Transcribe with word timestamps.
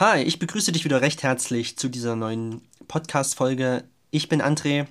Hi, 0.00 0.22
ich 0.22 0.38
begrüße 0.38 0.70
dich 0.70 0.84
wieder 0.84 1.00
recht 1.00 1.24
herzlich 1.24 1.76
zu 1.76 1.88
dieser 1.88 2.14
neuen 2.14 2.60
Podcast-Folge. 2.86 3.82
Ich 4.12 4.28
bin 4.28 4.40
André. 4.40 4.86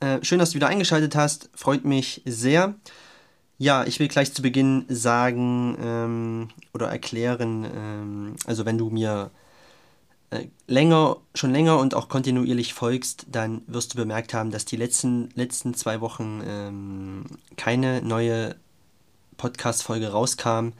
Äh, 0.00 0.18
schön, 0.22 0.40
dass 0.40 0.50
du 0.50 0.56
wieder 0.56 0.66
eingeschaltet 0.66 1.14
hast. 1.14 1.48
Freut 1.54 1.84
mich 1.84 2.22
sehr. 2.24 2.74
Ja, 3.56 3.84
ich 3.84 4.00
will 4.00 4.08
gleich 4.08 4.34
zu 4.34 4.42
Beginn 4.42 4.84
sagen 4.88 5.78
ähm, 5.80 6.48
oder 6.74 6.88
erklären, 6.88 7.64
ähm, 7.72 8.36
also 8.46 8.64
wenn 8.64 8.78
du 8.78 8.90
mir 8.90 9.30
äh, 10.30 10.46
länger, 10.66 11.18
schon 11.36 11.52
länger 11.52 11.78
und 11.78 11.94
auch 11.94 12.08
kontinuierlich 12.08 12.74
folgst, 12.74 13.26
dann 13.30 13.62
wirst 13.68 13.94
du 13.94 13.96
bemerkt 13.96 14.34
haben, 14.34 14.50
dass 14.50 14.64
die 14.64 14.76
letzten, 14.76 15.30
letzten 15.36 15.72
zwei 15.74 16.00
Wochen 16.00 16.42
ähm, 16.44 17.26
keine 17.56 18.02
neue 18.02 18.56
Podcast-Folge 19.36 20.08
rauskam 20.08 20.72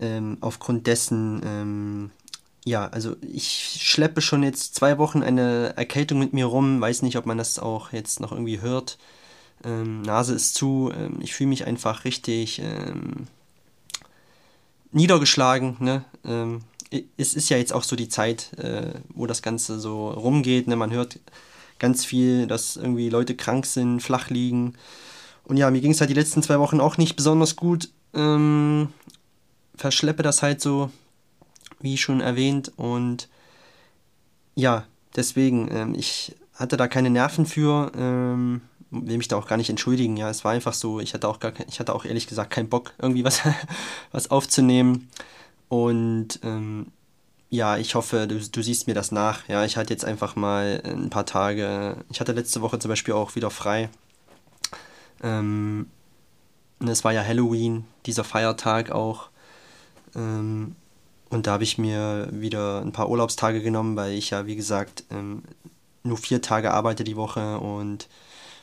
ähm, 0.00 0.38
aufgrund 0.40 0.86
dessen, 0.86 1.40
ähm, 1.44 2.10
ja, 2.64 2.86
also 2.88 3.16
ich 3.22 3.78
schleppe 3.80 4.20
schon 4.20 4.42
jetzt 4.42 4.74
zwei 4.74 4.98
Wochen 4.98 5.22
eine 5.22 5.74
Erkältung 5.76 6.18
mit 6.18 6.32
mir 6.32 6.46
rum, 6.46 6.80
weiß 6.80 7.02
nicht, 7.02 7.16
ob 7.16 7.26
man 7.26 7.38
das 7.38 7.58
auch 7.58 7.92
jetzt 7.92 8.20
noch 8.20 8.32
irgendwie 8.32 8.60
hört. 8.60 8.98
Ähm, 9.64 10.02
Nase 10.02 10.34
ist 10.34 10.54
zu, 10.54 10.92
ähm, 10.94 11.18
ich 11.20 11.34
fühle 11.34 11.48
mich 11.48 11.66
einfach 11.66 12.04
richtig 12.04 12.60
ähm, 12.60 13.26
niedergeschlagen, 14.92 15.76
ne? 15.80 16.04
Ähm, 16.24 16.62
es 17.16 17.34
ist 17.34 17.48
ja 17.48 17.56
jetzt 17.56 17.72
auch 17.72 17.82
so 17.82 17.96
die 17.96 18.08
Zeit, 18.08 18.52
äh, 18.58 18.94
wo 19.14 19.26
das 19.26 19.42
Ganze 19.42 19.80
so 19.80 20.10
rumgeht, 20.10 20.68
ne? 20.68 20.76
Man 20.76 20.92
hört 20.92 21.18
ganz 21.78 22.04
viel, 22.04 22.46
dass 22.46 22.76
irgendwie 22.76 23.08
Leute 23.08 23.34
krank 23.34 23.66
sind, 23.66 24.00
flach 24.00 24.30
liegen. 24.30 24.74
Und 25.44 25.56
ja, 25.56 25.70
mir 25.70 25.80
ging 25.80 25.92
es 25.92 26.00
halt 26.00 26.10
die 26.10 26.14
letzten 26.14 26.42
zwei 26.42 26.58
Wochen 26.58 26.80
auch 26.80 26.96
nicht 26.96 27.16
besonders 27.16 27.56
gut. 27.56 27.90
Ähm, 28.14 28.88
verschleppe 29.76 30.22
das 30.22 30.42
halt 30.42 30.60
so, 30.60 30.90
wie 31.80 31.96
schon 31.96 32.20
erwähnt. 32.20 32.72
Und 32.76 33.28
ja, 34.54 34.84
deswegen, 35.14 35.68
ähm, 35.70 35.94
ich 35.94 36.34
hatte 36.54 36.76
da 36.76 36.88
keine 36.88 37.10
Nerven 37.10 37.46
für, 37.46 37.92
ähm, 37.96 38.62
will 38.90 39.18
mich 39.18 39.28
da 39.28 39.36
auch 39.36 39.46
gar 39.46 39.56
nicht 39.56 39.70
entschuldigen. 39.70 40.16
Ja, 40.16 40.30
es 40.30 40.44
war 40.44 40.52
einfach 40.52 40.72
so, 40.72 41.00
ich 41.00 41.14
hatte 41.14 41.28
auch 41.28 41.40
gar 41.40 41.52
ich 41.68 41.80
hatte 41.80 41.94
auch 41.94 42.04
ehrlich 42.04 42.26
gesagt 42.26 42.50
keinen 42.50 42.68
Bock, 42.68 42.94
irgendwie 42.98 43.24
was, 43.24 43.42
was 44.12 44.30
aufzunehmen. 44.30 45.08
Und 45.68 46.40
ähm, 46.42 46.92
ja, 47.50 47.76
ich 47.76 47.94
hoffe, 47.94 48.26
du, 48.26 48.38
du 48.40 48.62
siehst 48.62 48.86
mir 48.86 48.94
das 48.94 49.12
nach. 49.12 49.48
Ja, 49.48 49.64
ich 49.64 49.76
hatte 49.76 49.92
jetzt 49.92 50.04
einfach 50.04 50.36
mal 50.36 50.82
ein 50.84 51.10
paar 51.10 51.26
Tage. 51.26 51.96
Ich 52.10 52.20
hatte 52.20 52.32
letzte 52.32 52.60
Woche 52.60 52.78
zum 52.78 52.88
Beispiel 52.88 53.14
auch 53.14 53.34
wieder 53.34 53.50
frei. 53.50 53.88
Ähm, 55.22 55.86
es 56.80 57.04
war 57.04 57.12
ja 57.12 57.24
Halloween, 57.24 57.84
dieser 58.04 58.24
Feiertag 58.24 58.90
auch. 58.90 59.30
Ähm, 60.16 60.74
und 61.28 61.46
da 61.46 61.52
habe 61.52 61.64
ich 61.64 61.78
mir 61.78 62.28
wieder 62.30 62.80
ein 62.80 62.92
paar 62.92 63.08
Urlaubstage 63.08 63.60
genommen, 63.60 63.96
weil 63.96 64.12
ich 64.12 64.30
ja, 64.30 64.46
wie 64.46 64.56
gesagt, 64.56 65.04
ähm, 65.10 65.42
nur 66.02 66.16
vier 66.16 66.40
Tage 66.40 66.72
arbeite 66.72 67.04
die 67.04 67.16
Woche 67.16 67.58
und 67.58 68.08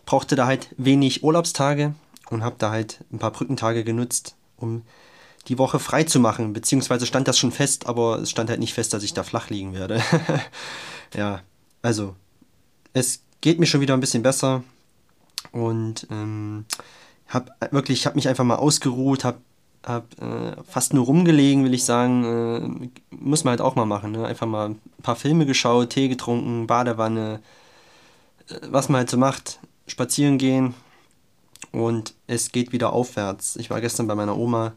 brauchte 0.06 0.36
da 0.36 0.48
halt 0.48 0.70
wenig 0.78 1.24
Urlaubstage 1.24 1.94
und 2.30 2.44
habe 2.44 2.56
da 2.58 2.72
halt 2.72 3.04
ein 3.12 3.20
paar 3.20 3.32
Brückentage 3.32 3.84
genutzt, 3.84 4.36
um 4.58 4.84
die 5.48 5.58
Woche 5.58 5.80
frei 5.80 6.04
zu 6.06 6.20
machen. 6.20 6.54
Beziehungsweise 6.54 7.06
stand 7.06 7.28
das 7.28 7.38
schon 7.38 7.52
fest, 7.52 7.86
aber 7.88 8.20
es 8.20 8.30
stand 8.30 8.50
halt 8.50 8.60
nicht 8.60 8.74
fest, 8.74 8.94
dass 8.94 9.04
ich 9.04 9.14
da 9.14 9.24
flach 9.24 9.50
liegen 9.50 9.74
werde. 9.74 10.02
ja, 11.16 11.42
also 11.82 12.16
es 12.94 13.22
geht 13.42 13.60
mir 13.60 13.66
schon 13.66 13.82
wieder 13.82 13.94
ein 13.94 14.00
bisschen 14.00 14.24
besser 14.24 14.64
und 15.52 16.08
ähm, 16.10 16.66
habe 17.28 17.52
wirklich, 17.72 18.00
ich 18.00 18.06
habe 18.06 18.16
mich 18.16 18.30
einfach 18.30 18.46
mal 18.46 18.56
ausgeruht, 18.56 19.26
habe 19.26 19.40
hab, 19.86 20.20
äh, 20.22 20.56
fast 20.68 20.94
nur 20.94 21.06
rumgelegen, 21.06 21.66
will 21.66 21.74
ich 21.74 21.86
sagen. 21.86 22.24
Äh, 22.24 23.16
muss 23.16 23.44
man 23.44 23.52
halt 23.52 23.62
auch 23.62 23.76
mal 23.76 23.86
machen. 23.86 24.12
Ne? 24.12 24.26
Einfach 24.26 24.48
mal 24.48 24.70
ein 24.70 24.80
paar 25.02 25.16
Filme 25.16 25.46
geschaut, 25.46 25.92
Tee 25.92 26.08
getrunken, 26.08 26.68
Badewanne, 26.68 27.42
äh, 28.50 28.56
was 28.70 28.90
man 28.90 29.00
halt 29.00 29.10
so 29.10 29.18
macht. 29.18 29.60
Spazieren 29.88 30.38
gehen 30.38 30.74
und 31.74 32.14
es 32.28 32.52
geht 32.52 32.72
wieder 32.72 32.94
aufwärts. 32.94 33.58
Ich 33.58 33.70
war 33.70 33.82
gestern 33.82 34.08
bei 34.08 34.16
meiner 34.16 34.38
Oma. 34.38 34.74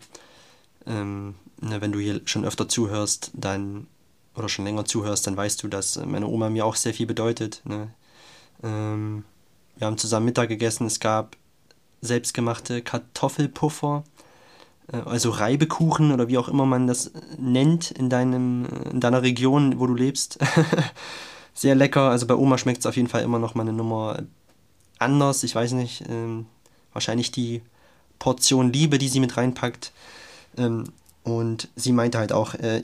Ähm, 0.87 1.34
ne, 1.61 1.81
wenn 1.81 1.93
du 1.93 2.00
hier 2.00 2.21
schon 2.25 2.45
öfter 2.45 2.69
zuhörst, 2.69 3.31
dann 3.34 3.87
oder 4.34 4.49
schon 4.49 4.65
länger 4.65 4.84
zuhörst, 4.84 5.27
dann 5.27 5.37
weißt 5.37 5.62
du, 5.62 5.69
dass 5.69 5.97
meine 6.05 6.27
Oma 6.27 6.50
mir 6.50 6.66
auch 6.66 6.75
sehr 6.75 6.93
viel 6.93 7.06
bedeutet. 7.06 7.62
Ne? 7.65 7.89
Ähm, 8.62 9.25
wir 9.77 9.87
haben 9.87 9.99
zusammen 9.99 10.27
Mittag 10.27 10.49
gegessen. 10.49 10.87
Es 10.87 11.00
gab 11.00 11.37
selbstgemachte 12.00 12.83
Kartoffelpuffer 12.83 14.05
also 14.93 15.31
Reibekuchen 15.31 16.13
oder 16.13 16.29
wie 16.29 16.39
auch 16.39 16.49
immer 16.49 16.67
man 16.67 16.87
das 16.87 17.11
nennt 17.39 17.91
in, 17.91 18.09
deinem, 18.09 18.67
in 18.93 19.01
deiner 19.01 19.23
Region, 19.23 19.81
wo 19.81 19.87
du 19.87 19.95
lebst. 19.95 20.39
Sehr 21.55 21.75
lecker. 21.75 22.11
Also 22.11 22.27
bei 22.27 22.35
Oma 22.35 22.59
schmeckt 22.59 22.81
es 22.81 22.87
auf 22.87 22.97
jeden 22.97 23.09
Fall 23.09 23.23
immer 23.23 23.39
noch 23.39 23.55
mal 23.55 23.63
eine 23.63 23.73
Nummer 23.73 24.23
anders. 24.99 25.43
Ich 25.43 25.55
weiß 25.55 25.73
nicht, 25.73 26.05
ähm, 26.09 26.47
wahrscheinlich 26.93 27.33
die 27.33 27.63
Portion 28.19 28.73
Liebe, 28.73 28.99
die 28.99 29.09
sie 29.09 29.21
mit 29.21 29.37
reinpackt. 29.37 29.93
Ähm, 30.57 30.85
und 31.25 31.69
sie 31.75 31.93
meinte 31.93 32.19
halt 32.19 32.33
auch, 32.33 32.55
äh, 32.55 32.83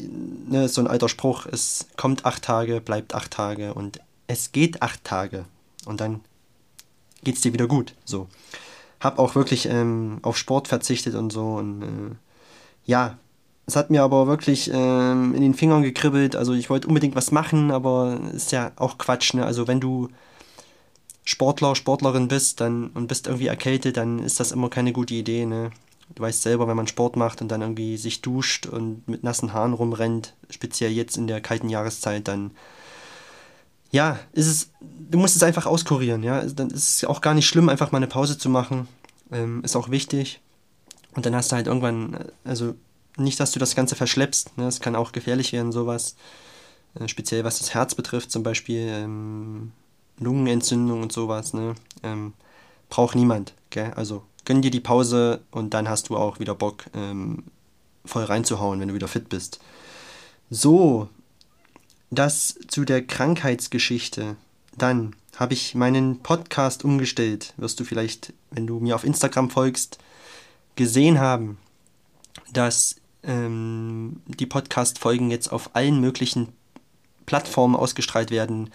ne, 0.48 0.68
so 0.68 0.80
ein 0.80 0.88
alter 0.88 1.08
Spruch, 1.08 1.46
es 1.46 1.86
kommt 1.96 2.24
acht 2.24 2.42
Tage, 2.42 2.80
bleibt 2.80 3.14
acht 3.14 3.30
Tage 3.30 3.72
und 3.72 4.00
es 4.26 4.50
geht 4.50 4.82
acht 4.82 5.04
Tage 5.04 5.44
und 5.84 6.00
dann 6.00 6.20
geht 7.22 7.36
es 7.36 7.40
dir 7.40 7.52
wieder 7.52 7.68
gut. 7.68 7.94
So 8.04 8.26
habe 9.02 9.18
auch 9.18 9.34
wirklich 9.34 9.68
ähm, 9.68 10.18
auf 10.22 10.36
Sport 10.36 10.68
verzichtet 10.68 11.14
und 11.14 11.32
so. 11.32 11.54
Und 11.54 11.82
äh, 11.82 12.14
ja, 12.84 13.18
es 13.66 13.76
hat 13.76 13.90
mir 13.90 14.02
aber 14.02 14.26
wirklich 14.26 14.70
ähm, 14.72 15.34
in 15.34 15.42
den 15.42 15.54
Fingern 15.54 15.82
gekribbelt. 15.82 16.36
Also 16.36 16.52
ich 16.52 16.70
wollte 16.70 16.88
unbedingt 16.88 17.16
was 17.16 17.32
machen, 17.32 17.70
aber 17.70 18.20
ist 18.32 18.52
ja 18.52 18.72
auch 18.76 18.98
Quatsch. 18.98 19.34
Ne? 19.34 19.44
Also 19.44 19.66
wenn 19.66 19.80
du 19.80 20.08
Sportler, 21.24 21.74
Sportlerin 21.74 22.28
bist 22.28 22.60
dann, 22.60 22.88
und 22.90 23.08
bist 23.08 23.26
irgendwie 23.26 23.46
erkältet, 23.46 23.96
dann 23.96 24.20
ist 24.20 24.40
das 24.40 24.52
immer 24.52 24.70
keine 24.70 24.92
gute 24.92 25.14
Idee. 25.14 25.46
Ne? 25.46 25.70
Du 26.14 26.22
weißt 26.22 26.42
selber, 26.42 26.68
wenn 26.68 26.76
man 26.76 26.86
Sport 26.86 27.16
macht 27.16 27.40
und 27.40 27.48
dann 27.48 27.62
irgendwie 27.62 27.96
sich 27.96 28.22
duscht 28.22 28.66
und 28.66 29.06
mit 29.08 29.24
nassen 29.24 29.52
Haaren 29.52 29.72
rumrennt, 29.72 30.34
speziell 30.50 30.92
jetzt 30.92 31.16
in 31.16 31.26
der 31.26 31.40
kalten 31.40 31.68
Jahreszeit, 31.68 32.28
dann 32.28 32.52
ja, 33.92 34.18
ist 34.32 34.46
es, 34.46 34.70
du 34.80 35.18
musst 35.18 35.36
es 35.36 35.42
einfach 35.42 35.66
auskurieren, 35.66 36.22
ja. 36.22 36.42
Dann 36.44 36.70
ist 36.70 36.96
es 36.96 37.04
auch 37.04 37.20
gar 37.20 37.34
nicht 37.34 37.46
schlimm, 37.46 37.68
einfach 37.68 37.92
mal 37.92 37.98
eine 37.98 38.08
Pause 38.08 38.36
zu 38.38 38.48
machen. 38.48 38.88
Ähm, 39.30 39.62
ist 39.62 39.76
auch 39.76 39.90
wichtig. 39.90 40.40
Und 41.14 41.26
dann 41.26 41.36
hast 41.36 41.52
du 41.52 41.56
halt 41.56 41.66
irgendwann, 41.66 42.14
äh, 42.14 42.24
also 42.44 42.74
nicht, 43.18 43.38
dass 43.38 43.52
du 43.52 43.58
das 43.58 43.76
Ganze 43.76 43.94
verschleppst, 43.94 44.56
ne? 44.56 44.66
Es 44.66 44.80
kann 44.80 44.96
auch 44.96 45.12
gefährlich 45.12 45.52
werden, 45.52 45.72
sowas. 45.72 46.16
Äh, 46.98 47.06
speziell 47.06 47.44
was 47.44 47.58
das 47.58 47.74
Herz 47.74 47.94
betrifft, 47.94 48.32
zum 48.32 48.42
Beispiel 48.42 48.88
ähm, 48.88 49.72
Lungenentzündung 50.18 51.02
und 51.02 51.12
sowas, 51.12 51.52
ne? 51.52 51.74
Ähm, 52.02 52.32
braucht 52.88 53.14
niemand, 53.14 53.52
gell? 53.70 53.92
Also 53.94 54.22
gönn 54.46 54.62
dir 54.62 54.70
die 54.70 54.80
Pause 54.80 55.42
und 55.50 55.74
dann 55.74 55.88
hast 55.88 56.08
du 56.08 56.16
auch 56.16 56.40
wieder 56.40 56.54
Bock, 56.54 56.86
ähm, 56.94 57.44
voll 58.06 58.24
reinzuhauen, 58.24 58.80
wenn 58.80 58.88
du 58.88 58.94
wieder 58.94 59.08
fit 59.08 59.28
bist. 59.28 59.60
So, 60.50 61.08
das 62.12 62.58
zu 62.68 62.84
der 62.84 63.04
Krankheitsgeschichte. 63.06 64.36
Dann 64.76 65.16
habe 65.36 65.54
ich 65.54 65.74
meinen 65.74 66.20
Podcast 66.20 66.84
umgestellt. 66.84 67.54
Wirst 67.56 67.80
du 67.80 67.84
vielleicht, 67.84 68.34
wenn 68.50 68.66
du 68.66 68.80
mir 68.80 68.94
auf 68.94 69.04
Instagram 69.04 69.48
folgst, 69.48 69.98
gesehen 70.76 71.20
haben, 71.20 71.58
dass 72.52 72.96
ähm, 73.22 74.20
die 74.26 74.44
Podcast-Folgen 74.44 75.30
jetzt 75.30 75.50
auf 75.50 75.74
allen 75.74 76.00
möglichen 76.00 76.48
Plattformen 77.24 77.76
ausgestrahlt 77.76 78.30
werden, 78.30 78.70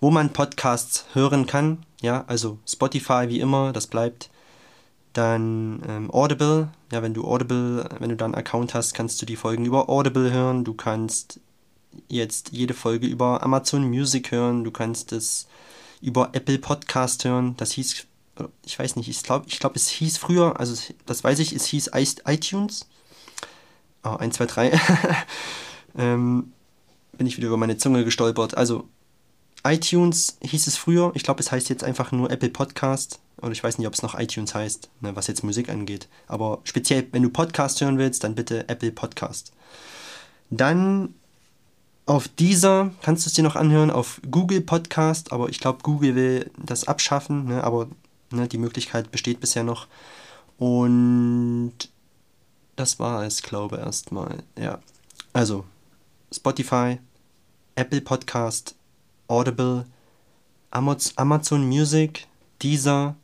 wo 0.00 0.10
man 0.10 0.32
Podcasts 0.32 1.04
hören 1.12 1.46
kann. 1.46 1.86
Ja, 2.00 2.24
also 2.26 2.58
Spotify 2.66 3.26
wie 3.28 3.40
immer, 3.40 3.72
das 3.72 3.86
bleibt. 3.86 4.28
Dann 5.12 5.82
ähm, 5.88 6.10
Audible, 6.10 6.68
ja, 6.90 7.00
wenn 7.00 7.14
du 7.14 7.24
Audible, 7.24 7.88
wenn 8.00 8.10
du 8.10 8.16
da 8.16 8.24
einen 8.24 8.34
Account 8.34 8.74
hast, 8.74 8.92
kannst 8.92 9.22
du 9.22 9.26
die 9.26 9.36
Folgen 9.36 9.64
über 9.64 9.88
Audible 9.88 10.32
hören. 10.32 10.64
Du 10.64 10.74
kannst 10.74 11.40
jetzt 12.08 12.52
jede 12.52 12.74
Folge 12.74 13.06
über 13.06 13.42
Amazon 13.42 13.84
Music 13.88 14.30
hören, 14.30 14.64
du 14.64 14.70
kannst 14.70 15.12
es 15.12 15.46
über 16.00 16.30
Apple 16.32 16.58
Podcast 16.58 17.24
hören. 17.24 17.56
Das 17.56 17.72
hieß, 17.72 18.06
ich 18.64 18.78
weiß 18.78 18.96
nicht, 18.96 19.08
ich 19.08 19.22
glaube, 19.22 19.46
ich 19.48 19.58
glaub, 19.58 19.76
es 19.76 19.88
hieß 19.88 20.18
früher, 20.18 20.58
also 20.60 20.74
das 21.06 21.24
weiß 21.24 21.38
ich, 21.38 21.52
es 21.52 21.66
hieß 21.66 21.90
iTunes. 21.94 22.86
Oh, 24.04 24.16
1, 24.16 24.36
2, 24.36 24.46
3. 24.46 24.80
ähm, 25.98 26.52
bin 27.12 27.26
ich 27.26 27.36
wieder 27.36 27.48
über 27.48 27.56
meine 27.56 27.76
Zunge 27.76 28.04
gestolpert. 28.04 28.56
Also 28.56 28.88
iTunes 29.64 30.38
hieß 30.42 30.66
es 30.66 30.76
früher. 30.76 31.10
Ich 31.14 31.24
glaube, 31.24 31.40
es 31.40 31.50
heißt 31.50 31.68
jetzt 31.68 31.82
einfach 31.82 32.12
nur 32.12 32.30
Apple 32.30 32.50
Podcast. 32.50 33.18
Oder 33.42 33.52
ich 33.52 33.62
weiß 33.62 33.78
nicht, 33.78 33.86
ob 33.86 33.94
es 33.94 34.02
noch 34.02 34.18
iTunes 34.18 34.54
heißt, 34.54 34.88
ne, 35.00 35.14
was 35.14 35.26
jetzt 35.26 35.44
Musik 35.44 35.68
angeht. 35.68 36.08
Aber 36.26 36.60
speziell, 36.64 37.06
wenn 37.12 37.22
du 37.22 37.30
Podcast 37.30 37.80
hören 37.80 37.98
willst, 37.98 38.24
dann 38.24 38.34
bitte 38.34 38.68
Apple 38.68 38.92
Podcast. 38.92 39.52
Dann 40.50 41.14
auf 42.06 42.28
dieser 42.28 42.92
kannst 43.02 43.26
du 43.26 43.28
es 43.28 43.34
dir 43.34 43.42
noch 43.42 43.56
anhören, 43.56 43.90
auf 43.90 44.20
Google 44.30 44.60
Podcast, 44.60 45.32
aber 45.32 45.48
ich 45.48 45.58
glaube, 45.58 45.82
Google 45.82 46.14
will 46.14 46.50
das 46.56 46.86
abschaffen, 46.86 47.46
ne, 47.46 47.64
aber 47.64 47.88
ne, 48.30 48.46
die 48.48 48.58
Möglichkeit 48.58 49.10
besteht 49.10 49.40
bisher 49.40 49.64
noch. 49.64 49.88
Und 50.58 51.72
das 52.76 52.98
war 53.00 53.24
es, 53.24 53.42
glaube 53.42 53.76
ich, 53.76 53.82
erstmal. 53.82 54.42
Ja. 54.56 54.78
Also, 55.32 55.64
Spotify, 56.32 56.98
Apple 57.74 58.00
Podcast, 58.00 58.76
Audible, 59.28 59.84
Amazon 60.70 61.66
Music, 61.66 62.26
Deezer 62.62 63.16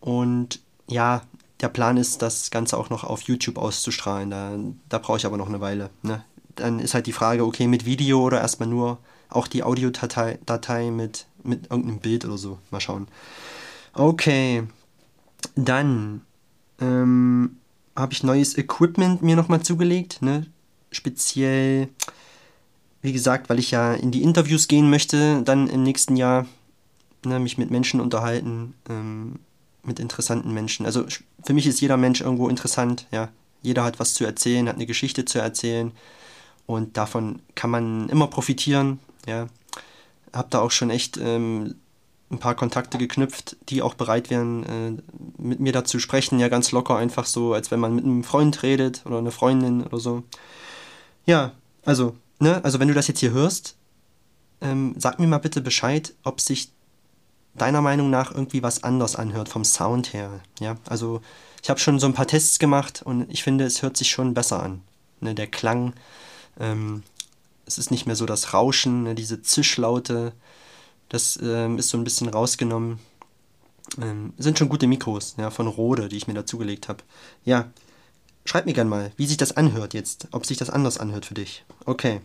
und 0.00 0.60
ja, 0.88 1.22
der 1.60 1.68
Plan 1.68 1.96
ist, 1.96 2.22
das 2.22 2.50
Ganze 2.50 2.76
auch 2.76 2.90
noch 2.90 3.04
auf 3.04 3.22
YouTube 3.22 3.58
auszustrahlen. 3.58 4.30
Da, 4.30 4.58
da 4.88 4.98
brauche 4.98 5.18
ich 5.18 5.26
aber 5.26 5.36
noch 5.36 5.48
eine 5.48 5.60
Weile. 5.60 5.90
Ne? 6.02 6.24
Dann 6.60 6.78
ist 6.78 6.94
halt 6.94 7.06
die 7.06 7.12
Frage, 7.12 7.44
okay, 7.44 7.66
mit 7.66 7.84
Video 7.84 8.22
oder 8.22 8.40
erstmal 8.40 8.68
nur 8.68 8.98
auch 9.28 9.46
die 9.46 9.62
Audiodatei 9.62 10.38
Datei 10.44 10.90
mit, 10.90 11.26
mit 11.42 11.70
irgendeinem 11.70 12.00
Bild 12.00 12.24
oder 12.24 12.38
so. 12.38 12.58
Mal 12.70 12.80
schauen. 12.80 13.08
Okay, 13.92 14.64
dann 15.54 16.22
ähm, 16.80 17.56
habe 17.96 18.12
ich 18.12 18.22
neues 18.22 18.56
Equipment 18.56 19.22
mir 19.22 19.36
nochmal 19.36 19.62
zugelegt. 19.62 20.22
Ne? 20.22 20.46
Speziell, 20.90 21.88
wie 23.02 23.12
gesagt, 23.12 23.48
weil 23.48 23.58
ich 23.58 23.70
ja 23.70 23.94
in 23.94 24.10
die 24.10 24.22
Interviews 24.22 24.68
gehen 24.68 24.90
möchte, 24.90 25.42
dann 25.42 25.68
im 25.68 25.82
nächsten 25.82 26.16
Jahr 26.16 26.46
ne, 27.24 27.38
mich 27.40 27.58
mit 27.58 27.70
Menschen 27.70 28.00
unterhalten, 28.00 28.74
ähm, 28.88 29.40
mit 29.82 29.98
interessanten 29.98 30.52
Menschen. 30.52 30.86
Also 30.86 31.06
für 31.44 31.54
mich 31.54 31.66
ist 31.66 31.80
jeder 31.80 31.96
Mensch 31.96 32.20
irgendwo 32.20 32.48
interessant, 32.48 33.06
ja. 33.10 33.28
Jeder 33.62 33.84
hat 33.84 34.00
was 34.00 34.14
zu 34.14 34.24
erzählen, 34.24 34.68
hat 34.68 34.76
eine 34.76 34.86
Geschichte 34.86 35.26
zu 35.26 35.38
erzählen 35.38 35.92
und 36.70 36.96
davon 36.96 37.40
kann 37.54 37.70
man 37.70 38.08
immer 38.08 38.28
profitieren, 38.28 39.00
ja. 39.26 39.46
Hab 40.32 40.50
da 40.50 40.60
auch 40.60 40.70
schon 40.70 40.90
echt 40.90 41.16
ähm, 41.16 41.74
ein 42.30 42.38
paar 42.38 42.54
Kontakte 42.54 42.98
geknüpft, 42.98 43.56
die 43.68 43.82
auch 43.82 43.94
bereit 43.94 44.30
wären, 44.30 44.62
äh, 44.64 45.42
mit 45.42 45.58
mir 45.58 45.72
da 45.72 45.84
zu 45.84 45.98
sprechen, 45.98 46.38
ja, 46.38 46.48
ganz 46.48 46.70
locker, 46.70 46.96
einfach 46.96 47.26
so, 47.26 47.52
als 47.52 47.72
wenn 47.72 47.80
man 47.80 47.96
mit 47.96 48.04
einem 48.04 48.22
Freund 48.22 48.62
redet 48.62 49.02
oder 49.04 49.18
eine 49.18 49.32
Freundin 49.32 49.82
oder 49.82 49.98
so. 49.98 50.22
Ja, 51.26 51.52
also, 51.84 52.14
ne, 52.38 52.62
also 52.64 52.78
wenn 52.78 52.88
du 52.88 52.94
das 52.94 53.08
jetzt 53.08 53.18
hier 53.18 53.32
hörst, 53.32 53.76
ähm, 54.60 54.94
sag 54.96 55.18
mir 55.18 55.26
mal 55.26 55.38
bitte 55.38 55.60
Bescheid, 55.60 56.14
ob 56.22 56.40
sich 56.40 56.70
deiner 57.54 57.82
Meinung 57.82 58.10
nach 58.10 58.32
irgendwie 58.32 58.62
was 58.62 58.84
anders 58.84 59.16
anhört 59.16 59.48
vom 59.48 59.64
Sound 59.64 60.12
her. 60.12 60.40
Ja, 60.60 60.76
also 60.88 61.20
ich 61.62 61.68
habe 61.68 61.80
schon 61.80 61.98
so 61.98 62.06
ein 62.06 62.14
paar 62.14 62.28
Tests 62.28 62.60
gemacht 62.60 63.02
und 63.04 63.28
ich 63.28 63.42
finde, 63.42 63.64
es 63.64 63.82
hört 63.82 63.96
sich 63.96 64.10
schon 64.10 64.34
besser 64.34 64.62
an. 64.62 64.82
Ne, 65.20 65.34
der 65.34 65.48
Klang, 65.48 65.94
ähm, 66.60 67.02
es 67.66 67.78
ist 67.78 67.90
nicht 67.90 68.06
mehr 68.06 68.16
so 68.16 68.26
das 68.26 68.52
Rauschen, 68.52 69.04
ne, 69.04 69.14
diese 69.14 69.42
Zischlaute, 69.42 70.32
das 71.08 71.38
ähm, 71.42 71.78
ist 71.78 71.88
so 71.88 71.98
ein 71.98 72.04
bisschen 72.04 72.28
rausgenommen. 72.28 72.98
Ähm, 74.00 74.32
sind 74.38 74.58
schon 74.58 74.68
gute 74.68 74.86
Mikros, 74.86 75.34
ja, 75.36 75.50
von 75.50 75.66
Rode, 75.66 76.08
die 76.08 76.16
ich 76.16 76.28
mir 76.28 76.34
dazugelegt 76.34 76.88
habe. 76.88 77.02
Ja, 77.44 77.68
schreib 78.44 78.66
mir 78.66 78.72
gern 78.72 78.88
mal, 78.88 79.12
wie 79.16 79.26
sich 79.26 79.36
das 79.36 79.56
anhört 79.56 79.94
jetzt, 79.94 80.28
ob 80.30 80.46
sich 80.46 80.58
das 80.58 80.70
anders 80.70 80.98
anhört 80.98 81.26
für 81.26 81.34
dich. 81.34 81.64
Okay. 81.86 82.20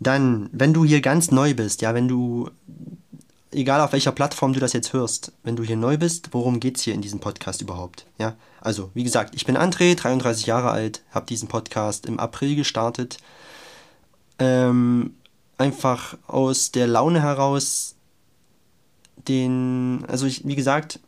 Dann, 0.00 0.48
wenn 0.52 0.72
du 0.72 0.84
hier 0.84 1.00
ganz 1.00 1.30
neu 1.30 1.54
bist, 1.54 1.82
ja, 1.82 1.94
wenn 1.94 2.08
du 2.08 2.50
egal 3.54 3.80
auf 3.80 3.92
welcher 3.92 4.12
Plattform 4.12 4.52
du 4.52 4.60
das 4.60 4.72
jetzt 4.72 4.92
hörst, 4.92 5.32
wenn 5.42 5.56
du 5.56 5.62
hier 5.62 5.76
neu 5.76 5.96
bist, 5.96 6.30
worum 6.32 6.60
geht 6.60 6.76
es 6.76 6.82
hier 6.82 6.94
in 6.94 7.02
diesem 7.02 7.20
Podcast 7.20 7.62
überhaupt? 7.62 8.06
Ja, 8.18 8.36
also 8.60 8.90
wie 8.94 9.04
gesagt, 9.04 9.34
ich 9.34 9.46
bin 9.46 9.56
André, 9.56 9.94
33 9.94 10.46
Jahre 10.46 10.70
alt, 10.70 11.02
habe 11.12 11.26
diesen 11.26 11.48
Podcast 11.48 12.06
im 12.06 12.18
April 12.18 12.56
gestartet. 12.56 13.18
Ähm, 14.38 15.14
einfach 15.58 16.16
aus 16.26 16.72
der 16.72 16.86
Laune 16.86 17.22
heraus, 17.22 17.94
den, 19.28 20.04
also 20.08 20.26
ich, 20.26 20.46
wie 20.46 20.56
gesagt, 20.56 21.00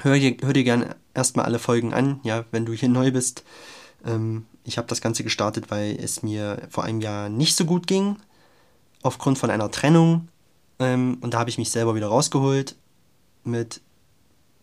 hör 0.00 0.18
dir, 0.18 0.36
hör 0.42 0.52
dir 0.52 0.64
gerne 0.64 0.96
erstmal 1.14 1.46
alle 1.46 1.58
Folgen 1.58 1.94
an, 1.94 2.20
ja, 2.22 2.44
wenn 2.50 2.66
du 2.66 2.72
hier 2.72 2.88
neu 2.90 3.10
bist. 3.10 3.44
Ähm, 4.04 4.46
ich 4.64 4.78
habe 4.78 4.88
das 4.88 5.00
Ganze 5.00 5.24
gestartet, 5.24 5.70
weil 5.70 5.96
es 5.98 6.22
mir 6.22 6.62
vor 6.70 6.84
einem 6.84 7.00
Jahr 7.00 7.28
nicht 7.28 7.56
so 7.56 7.64
gut 7.64 7.86
ging, 7.86 8.16
aufgrund 9.02 9.38
von 9.38 9.50
einer 9.50 9.70
Trennung 9.70 10.28
ähm, 10.78 11.18
und 11.20 11.34
da 11.34 11.38
habe 11.38 11.50
ich 11.50 11.58
mich 11.58 11.70
selber 11.70 11.94
wieder 11.94 12.08
rausgeholt 12.08 12.76
mit 13.44 13.80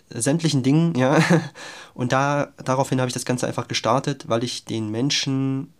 sämtlichen 0.10 0.64
Dingen, 0.64 0.96
ja. 0.96 1.20
Und 1.94 2.12
da, 2.12 2.54
daraufhin 2.64 3.00
habe 3.00 3.08
ich 3.08 3.14
das 3.14 3.25
Ganze 3.25 3.48
einfach 3.48 3.68
gestartet, 3.68 4.30
weil 4.30 4.44
ich 4.44 4.66
den 4.66 4.90
Menschen 4.90 5.74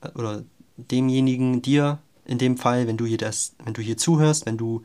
äh, 0.00 0.08
oder 0.18 0.42
demjenigen, 0.76 1.62
dir 1.62 1.98
in 2.24 2.38
dem 2.38 2.56
Fall, 2.56 2.86
wenn 2.86 2.96
du 2.96 3.06
hier 3.06 3.18
das, 3.18 3.54
wenn 3.64 3.74
du 3.74 3.82
hier 3.82 3.96
zuhörst, 3.96 4.46
wenn 4.46 4.56
du 4.56 4.82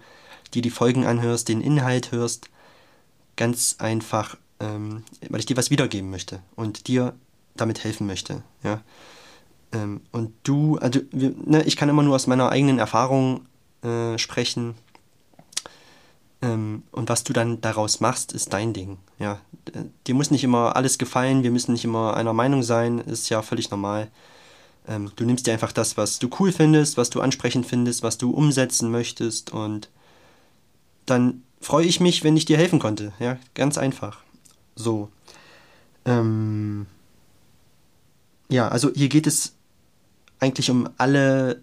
dir 0.54 0.62
die 0.62 0.70
Folgen 0.70 1.06
anhörst, 1.06 1.50
den 1.50 1.62
Inhalt 1.62 2.12
hörst, 2.12 2.50
ganz 3.36 3.76
einfach, 3.80 4.38
ähm, 4.60 5.04
weil 5.30 5.40
ich 5.40 5.46
dir 5.46 5.58
was 5.58 5.72
wiedergeben 5.72 6.10
möchte 6.10 6.42
und 6.56 6.88
dir 6.88 7.14
damit 7.56 7.84
helfen 7.84 8.08
möchte, 8.08 8.44
ja. 8.64 8.82
Ähm, 9.74 10.02
und 10.12 10.34
du, 10.44 10.78
also 10.78 11.00
wir, 11.12 11.34
ne, 11.46 11.64
ich 11.64 11.78
kann 11.78 11.90
immer 11.90 12.04
nur 12.04 12.16
aus 12.16 12.28
meiner 12.28 12.50
eigenen 12.50 12.78
Erfahrung 12.78 13.46
äh, 13.84 14.18
sprechen 14.18 14.76
ähm, 16.42 16.84
und 16.92 17.10
was 17.10 17.24
du 17.24 17.34
dann 17.34 17.62
daraus 17.62 18.00
machst, 18.00 18.34
ist 18.34 18.54
dein 18.54 18.74
Ding. 18.74 18.98
Ja, 19.20 19.40
dir 20.08 20.16
muss 20.16 20.32
nicht 20.32 20.44
immer 20.44 20.76
alles 20.76 20.98
gefallen, 20.98 21.44
wir 21.44 21.52
müssen 21.52 21.74
nicht 21.74 21.86
immer 21.86 22.16
einer 22.16 22.34
Meinung 22.34 22.64
sein, 22.64 23.00
ist 23.00 23.30
ja 23.30 23.42
völlig 23.42 23.70
normal. 23.70 24.10
Ähm, 24.88 25.12
du 25.16 25.26
nimmst 25.26 25.48
dir 25.48 25.54
einfach 25.54 25.72
das, 25.72 25.98
was 25.98 26.20
du 26.20 26.30
cool 26.40 26.52
findest, 26.52 26.98
was 26.98 27.10
du 27.10 27.22
ansprechend 27.22 27.66
findest, 27.66 28.04
was 28.04 28.18
du 28.18 28.32
umsetzen 28.32 28.92
möchtest 28.92 29.52
und 29.52 29.90
dann 31.06 31.44
freue 31.60 31.86
ich 31.86 32.00
mich, 32.00 32.24
wenn 32.24 32.38
ich 32.38 32.46
dir 32.46 32.58
helfen 32.58 32.80
konnte. 32.80 33.14
Ja, 33.20 33.38
ganz 33.54 33.78
einfach. 33.78 34.20
So. 34.76 35.10
Ähm, 36.06 36.88
ja, 38.50 38.68
also 38.68 38.92
hier 38.94 39.10
geht 39.10 39.28
es 39.28 39.54
eigentlich 40.40 40.70
um 40.70 40.90
alle 40.98 41.62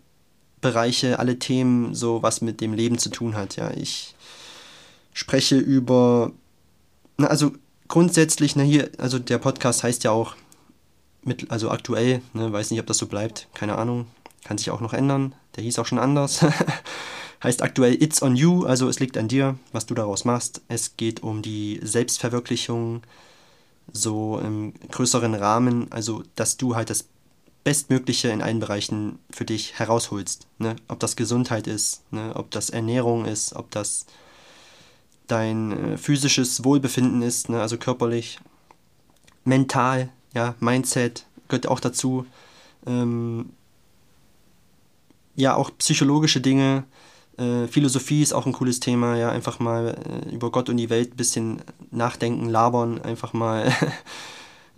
Bereiche, 0.61 1.19
alle 1.19 1.39
Themen, 1.39 1.95
so 1.95 2.23
was 2.23 2.41
mit 2.41 2.61
dem 2.61 2.73
Leben 2.73 2.99
zu 2.99 3.11
tun 3.11 3.37
hat. 3.37 3.57
Ja, 3.57 3.71
ich 3.73 4.15
spreche 5.13 5.57
über, 5.57 6.33
na, 7.17 7.27
also 7.27 7.53
grundsätzlich, 7.89 8.57
na 8.57 8.63
hier, 8.63 8.91
also 8.99 9.19
der 9.19 9.39
Podcast 9.39 9.83
heißt 9.83 10.05
ja 10.05 10.13
auch, 10.13 10.37
mit, 11.23 11.51
also 11.51 11.71
aktuell, 11.71 12.23
ne, 12.33 12.53
weiß 12.53 12.71
nicht, 12.71 12.81
ob 12.81 12.87
das 12.87 12.99
so 12.99 13.07
bleibt, 13.07 13.49
keine 13.55 13.77
Ahnung, 13.77 14.07
kann 14.45 14.59
sich 14.59 14.71
auch 14.71 14.81
noch 14.81 14.93
ändern, 14.93 15.35
der 15.57 15.65
hieß 15.65 15.79
auch 15.79 15.87
schon 15.87 15.99
anders. 15.99 16.45
heißt 17.43 17.63
aktuell 17.63 18.03
It's 18.03 18.23
on 18.23 18.37
You, 18.37 18.65
also 18.65 18.89
es 18.89 18.99
liegt 18.99 19.17
an 19.17 19.29
dir, 19.29 19.59
was 19.73 19.87
du 19.87 19.95
daraus 19.95 20.25
machst. 20.25 20.63
Es 20.69 20.97
geht 20.97 21.23
um 21.23 21.43
die 21.43 21.81
Selbstverwirklichung, 21.83 23.03
so 23.93 24.39
im 24.39 24.75
größeren 24.91 25.35
Rahmen, 25.35 25.91
also 25.93 26.23
dass 26.35 26.57
du 26.57 26.75
halt 26.75 26.91
das 26.91 27.07
Bestmögliche 27.65 28.29
in 28.29 28.43
allen 28.43 28.61
Bereichen 28.61 29.19
für 29.31 29.45
dich 29.45 29.79
herausholst. 29.79 30.47
Ne? 30.59 30.77
Ob 30.89 31.01
das 31.01 31.17
Gesundheit 31.17 31.67
ist, 31.67 32.03
ne? 32.13 32.33
ob 32.35 32.51
das 32.51 32.71
Ernährung 32.71 33.25
ist, 33.25 33.55
ob 33.55 33.71
das 33.71 34.07
dein 35.27 35.93
äh, 35.93 35.99
physisches 35.99 36.65
Wohlbefinden 36.65 37.23
ist, 37.23 37.49
ne, 37.49 37.61
also 37.61 37.77
körperlich, 37.77 38.41
mental, 39.45 40.09
ja, 40.35 40.55
Mindset 40.61 41.27
gehört 41.49 41.69
auch 41.69 41.81
dazu. 41.81 42.27
Ähm, 42.87 43.51
ja, 45.35 45.55
auch 45.55 45.71
psychologische 45.79 46.41
Dinge, 46.41 46.85
äh, 47.39 47.69
Philosophie 47.69 48.23
ist 48.23 48.33
auch 48.33 48.47
ein 48.47 48.53
cooles 48.53 48.81
Thema, 48.81 49.17
ja, 49.17 49.31
einfach 49.31 49.61
mal 49.61 49.97
äh, 50.27 50.35
über 50.35 50.51
Gott 50.51 50.69
und 50.69 50.77
die 50.77 50.91
Welt 50.91 51.13
ein 51.15 51.17
bisschen 51.17 51.63
nachdenken, 51.91 52.49
labern, 52.49 53.01
einfach 53.01 53.33
mal. 53.33 53.73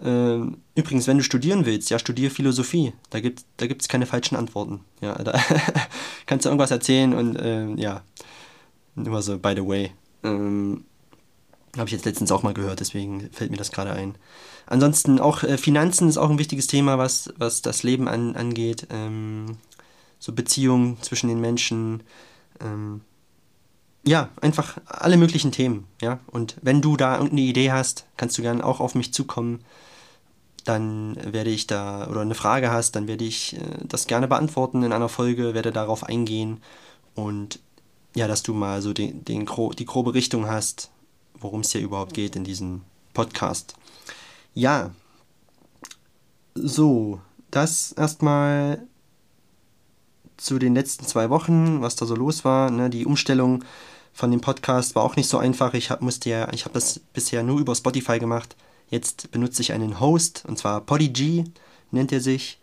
Ähm, 0.03 0.63
übrigens, 0.75 1.07
wenn 1.07 1.19
du 1.19 1.23
studieren 1.23 1.67
willst, 1.67 1.91
ja, 1.91 1.99
studier 1.99 2.31
Philosophie. 2.31 2.95
Da 3.11 3.21
gibt 3.21 3.41
es 3.41 3.45
da 3.59 3.67
gibt's 3.67 3.87
keine 3.87 4.07
falschen 4.07 4.35
Antworten. 4.35 4.81
Ja, 5.03 5.13
da 5.23 5.39
kannst 6.25 6.47
du 6.47 6.49
irgendwas 6.49 6.71
erzählen 6.71 7.13
und 7.13 7.37
äh, 7.37 7.67
ja, 7.75 8.01
nur 8.95 9.21
so, 9.21 9.39
by 9.39 9.53
the 9.55 9.67
way. 9.67 9.93
Ähm, 10.25 10.85
Habe 11.77 11.87
ich 11.87 11.93
jetzt 11.93 12.07
letztens 12.07 12.33
auch 12.33 12.43
mal 12.43 12.55
gehört, 12.55 12.81
deswegen 12.81 13.29
fällt 13.31 13.51
mir 13.51 13.59
das 13.59 13.73
gerade 13.73 13.93
ein. 13.93 14.15
Ansonsten 14.71 15.19
auch 15.19 15.43
äh, 15.43 15.59
Finanzen 15.59 16.09
ist 16.09 16.17
auch 16.17 16.31
ein 16.31 16.39
wichtiges 16.39 16.69
Thema, 16.69 16.97
was, 16.97 17.35
was 17.37 17.61
das 17.61 17.83
Leben 17.83 18.07
an, 18.07 18.37
angeht. 18.37 18.87
Ähm, 18.91 19.59
so 20.21 20.33
Beziehungen 20.33 20.97
zwischen 21.03 21.29
den 21.29 21.41
Menschen. 21.41 22.05
Ähm, 22.61 23.01
ja, 24.07 24.29
einfach 24.41 24.79
alle 24.87 25.17
möglichen 25.17 25.51
Themen. 25.51 25.89
Ja? 26.01 26.21
Und 26.29 26.57
wenn 26.63 26.81
du 26.81 26.97
da 26.97 27.15
irgendeine 27.15 27.41
Idee 27.41 27.73
hast, 27.73 28.07
kannst 28.17 28.39
du 28.39 28.43
gerne 28.43 28.65
auch 28.65 28.79
auf 28.79 28.95
mich 28.95 29.13
zukommen. 29.13 29.65
Dann 30.65 31.17
werde 31.21 31.51
ich 31.51 31.67
da, 31.67 32.07
oder 32.07 32.21
eine 32.21 32.37
Frage 32.37 32.71
hast, 32.71 32.95
dann 32.95 33.09
werde 33.09 33.25
ich 33.25 33.57
äh, 33.57 33.61
das 33.83 34.07
gerne 34.07 34.29
beantworten 34.29 34.85
in 34.85 34.93
einer 34.93 35.09
Folge, 35.09 35.53
werde 35.53 35.73
darauf 35.73 36.05
eingehen. 36.05 36.63
Und 37.17 37.59
ja, 38.15 38.29
dass 38.29 38.45
du 38.45 38.55
mal 38.55 38.83
so 38.83 38.93
den, 38.93 39.25
den, 39.25 39.49
die 39.79 39.85
grobe 39.85 40.15
Richtung 40.15 40.47
hast, 40.47 40.93
worum 41.35 41.63
es 41.63 41.73
hier 41.73 41.81
überhaupt 41.81 42.15
geht 42.15 42.37
in 42.37 42.45
diesem 42.45 42.83
Podcast. 43.15 43.75
Ja, 44.55 44.91
so, 46.55 47.21
das 47.51 47.93
erstmal 47.93 48.87
zu 50.37 50.59
den 50.59 50.75
letzten 50.75 51.07
zwei 51.07 51.31
Wochen, 51.31 51.83
was 51.83 51.97
da 51.97 52.07
so 52.07 52.15
los 52.15 52.45
war. 52.45 52.71
Ne? 52.71 52.91
Die 52.91 53.07
Umstellung 53.07 53.65
von 54.13 54.31
dem 54.31 54.41
Podcast 54.41 54.95
war 54.95 55.05
auch 55.05 55.17
nicht 55.17 55.29
so 55.29 55.39
einfach. 55.39 55.75
Ich 55.75 55.91
hab, 55.91 56.01
musste 56.03 56.31
ja, 56.31 56.53
ich 56.53 56.65
habe 56.65 56.75
das 56.75 56.99
bisher 56.99 57.43
nur 57.43 57.61
über 57.61 57.75
Spotify 57.75 58.19
gemacht. 58.19 58.57
Jetzt 58.89 59.31
benutze 59.31 59.63
ich 59.63 59.73
einen 59.73 60.01
Host, 60.01 60.45
und 60.49 60.59
zwar 60.59 60.81
Podigy 60.81 61.45
nennt 61.91 62.13
er 62.13 62.21
sich. 62.21 62.59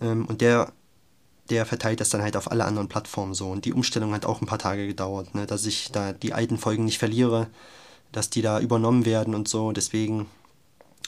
Ähm, 0.00 0.26
und 0.26 0.40
der 0.40 0.72
der 1.50 1.66
verteilt 1.66 2.00
das 2.00 2.08
dann 2.10 2.22
halt 2.22 2.36
auf 2.36 2.50
alle 2.50 2.64
anderen 2.64 2.88
Plattformen 2.88 3.34
so. 3.34 3.50
Und 3.50 3.64
die 3.64 3.72
Umstellung 3.72 4.14
hat 4.14 4.24
auch 4.24 4.40
ein 4.40 4.46
paar 4.46 4.58
Tage 4.58 4.86
gedauert, 4.86 5.34
ne? 5.34 5.46
dass 5.46 5.66
ich 5.66 5.90
da 5.92 6.12
die 6.12 6.32
alten 6.32 6.56
Folgen 6.56 6.84
nicht 6.84 6.98
verliere, 6.98 7.48
dass 8.10 8.30
die 8.30 8.42
da 8.42 8.60
übernommen 8.60 9.04
werden 9.04 9.34
und 9.34 9.48
so. 9.48 9.72
Deswegen 9.72 10.26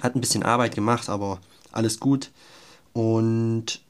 hat 0.03 0.15
ein 0.15 0.21
bisschen 0.21 0.43
Arbeit 0.43 0.75
gemacht, 0.75 1.09
aber 1.09 1.41
alles 1.73 2.01
gut. 2.01 2.31
Und 2.93 3.81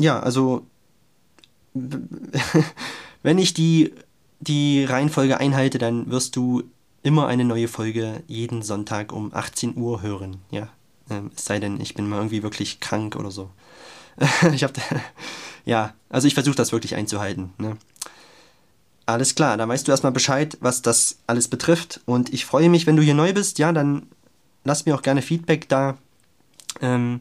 ja, 0.00 0.20
also 0.20 0.66
wenn 3.22 3.38
ich 3.38 3.54
die, 3.54 3.92
die 4.40 4.84
Reihenfolge 4.84 5.38
einhalte, 5.38 5.78
dann 5.78 6.10
wirst 6.10 6.36
du 6.36 6.64
immer 7.02 7.26
eine 7.26 7.44
neue 7.44 7.68
Folge 7.68 8.22
jeden 8.26 8.62
Sonntag 8.62 9.12
um 9.12 9.32
18 9.32 9.76
Uhr 9.76 10.02
hören. 10.02 10.38
Ja, 10.50 10.68
ähm, 11.08 11.30
es 11.34 11.44
sei 11.44 11.60
denn, 11.60 11.80
ich 11.80 11.94
bin 11.94 12.08
mal 12.08 12.16
irgendwie 12.16 12.42
wirklich 12.42 12.80
krank 12.80 13.16
oder 13.16 13.30
so. 13.30 13.50
ich 14.52 14.64
habe, 14.64 14.74
ja, 15.64 15.94
also 16.08 16.26
ich 16.26 16.34
versuche 16.34 16.56
das 16.56 16.72
wirklich 16.72 16.94
einzuhalten. 16.94 17.52
Ne? 17.58 17.76
Alles 19.06 19.34
klar, 19.34 19.56
dann 19.56 19.68
weißt 19.68 19.86
du 19.86 19.92
erstmal 19.92 20.12
Bescheid, 20.12 20.58
was 20.60 20.82
das 20.82 21.18
alles 21.26 21.48
betrifft. 21.48 22.00
Und 22.06 22.32
ich 22.32 22.44
freue 22.44 22.68
mich, 22.68 22.86
wenn 22.86 22.96
du 22.96 23.02
hier 23.02 23.14
neu 23.14 23.32
bist. 23.32 23.58
Ja, 23.58 23.72
dann 23.72 24.06
lass 24.64 24.86
mir 24.86 24.94
auch 24.94 25.02
gerne 25.02 25.22
Feedback 25.22 25.68
da. 25.68 25.98
Ähm, 26.80 27.20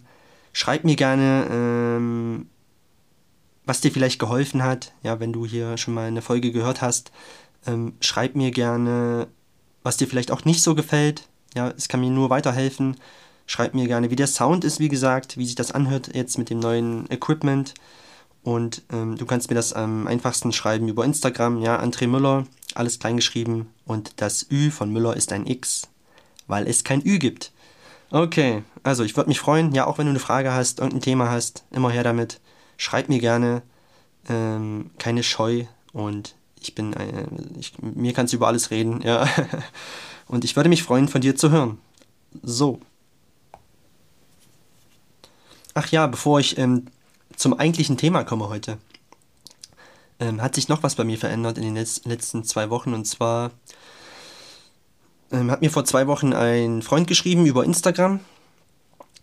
schreib 0.53 0.84
mir 0.84 0.96
gerne, 0.96 1.48
ähm, 1.50 2.48
was 3.65 3.81
dir 3.81 3.91
vielleicht 3.91 4.19
geholfen 4.19 4.63
hat. 4.63 4.93
Ja, 5.03 5.19
wenn 5.19 5.34
du 5.34 5.46
hier 5.46 5.77
schon 5.77 5.93
mal 5.93 6.08
eine 6.08 6.22
Folge 6.22 6.51
gehört 6.51 6.81
hast, 6.81 7.12
ähm, 7.65 7.93
schreib 8.01 8.36
mir 8.36 8.51
gerne, 8.51 9.27
was 9.84 9.98
dir 9.98 10.08
vielleicht 10.08 10.31
auch 10.31 10.46
nicht 10.46 10.62
so 10.62 10.75
gefällt. 10.75 11.27
Ja, 11.55 11.69
es 11.69 11.88
kann 11.88 12.01
mir 12.01 12.10
nur 12.10 12.29
weiterhelfen. 12.29 12.98
Schreib 13.46 13.74
mir 13.74 13.88
gerne, 13.88 14.12
wie 14.12 14.15
der 14.15 14.27
Sound 14.27 14.63
ist, 14.63 14.79
wie 14.79 14.89
gesagt, 14.89 15.38
wie 15.38 15.46
sich 15.46 15.55
das 15.55 15.72
anhört 15.72 16.15
jetzt 16.15 16.38
mit 16.38 16.50
dem 16.50 16.60
neuen 16.60 17.10
Equipment. 17.10 17.74
Und 18.43 18.84
ähm, 18.91 19.17
du 19.17 19.25
kannst 19.25 19.50
mir 19.50 19.55
das 19.55 19.74
am 19.74 20.08
einfachsten 20.08 20.53
schreiben 20.53 20.88
über 20.88 21.03
Instagram, 21.03 21.62
ja, 21.62 21.81
André 21.81 22.08
Müller, 22.08 22.46
alles 22.75 23.00
kleingeschrieben. 23.00 23.67
Und 23.86 24.13
das 24.22 24.46
Ü 24.51 24.72
von 24.72 24.91
Müller 24.91 25.15
ist 25.17 25.34
ein 25.34 25.46
X, 25.46 25.88
weil 26.50 26.68
es 26.68 26.84
kein 26.84 27.06
Ü 27.06 27.20
gibt. 27.20 27.53
Okay, 28.12 28.63
also 28.84 29.03
ich 29.03 29.15
würde 29.15 29.29
mich 29.29 29.39
freuen, 29.39 29.74
ja, 29.74 29.86
auch 29.86 29.98
wenn 29.98 30.08
du 30.08 30.10
eine 30.10 30.20
Frage 30.20 30.51
hast, 30.51 30.79
irgendein 30.79 31.01
Thema 31.01 31.29
hast, 31.29 31.63
immer 31.72 31.91
her 31.91 32.03
damit. 32.03 32.41
Schreib 32.75 33.08
mir 33.08 33.20
gerne, 33.20 33.62
ähm, 34.27 34.89
keine 34.98 35.24
Scheu 35.24 35.65
und 35.94 36.36
ich 36.60 36.75
bin, 36.75 36.94
äh, 36.94 37.25
ich, 37.58 37.74
mir 37.79 38.13
kannst 38.13 38.34
du 38.34 38.38
über 38.38 38.48
alles 38.48 38.72
reden, 38.72 39.01
ja. 39.01 39.27
Und 40.27 40.46
ich 40.46 40.56
würde 40.56 40.70
mich 40.70 40.84
freuen, 40.84 41.08
von 41.08 41.22
dir 41.22 41.36
zu 41.36 41.50
hören. 41.50 41.79
So. 42.44 42.79
Ach 45.74 45.88
ja, 45.88 46.06
bevor 46.06 46.39
ich 46.39 46.58
ähm, 46.60 46.86
zum 47.36 47.56
eigentlichen 47.56 47.98
Thema 47.98 48.24
komme 48.24 48.48
heute, 48.48 48.77
ähm, 50.20 50.39
hat 50.41 50.53
sich 50.53 50.68
noch 50.68 50.84
was 50.84 50.94
bei 50.94 51.03
mir 51.03 51.18
verändert 51.18 51.58
in 51.58 51.63
den 51.63 51.75
letz 51.75 52.06
letzten 52.06 52.44
zwei 52.44 52.70
Wochen. 52.70 52.94
Und 52.94 53.06
zwar 53.06 53.51
ähm, 55.32 55.52
hat 55.52 55.62
mir 55.62 55.72
vor 55.72 55.86
zwei 55.86 56.08
Wochen 56.08 56.34
ein 56.34 56.82
Freund 56.82 57.08
geschrieben 57.08 57.46
über 57.46 57.64
Instagram, 57.64 58.20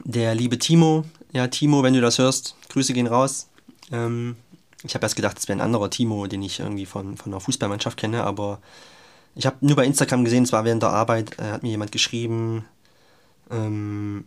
der 0.05 0.35
liebe 0.35 0.59
Timo. 0.59 1.05
Ja, 1.33 1.49
Timo, 1.49 1.83
wenn 1.83 1.95
du 1.95 2.01
das 2.01 2.19
hörst, 2.19 2.57
Grüße 2.69 2.93
gehen 2.93 3.07
raus. 3.07 3.49
Ähm, 3.93 4.37
ich 4.83 4.95
habe 4.95 5.05
erst 5.05 5.17
gedacht, 5.17 5.39
es 5.39 5.49
wäre 5.49 5.59
ein 5.59 5.65
anderer 5.65 5.91
Timo, 5.91 6.27
den 6.27 6.43
ich 6.43 6.61
irgendwie 6.61 6.87
von, 6.87 7.17
von 7.17 7.33
einer 7.33 7.41
Fußballmannschaft 7.41 7.99
kenne, 7.99 8.25
aber 8.25 8.61
ich 9.35 9.47
habe 9.47 9.57
nur 9.61 9.77
bei 9.77 9.85
Instagram 9.85 10.25
gesehen, 10.25 10.45
es 10.45 10.53
war 10.53 10.65
während 10.65 10.83
der 10.83 10.91
Arbeit, 10.91 11.39
äh, 11.39 11.45
hat 11.45 11.63
mir 11.63 11.71
jemand 11.71 11.93
geschrieben, 11.93 12.65
ähm, 13.51 14.25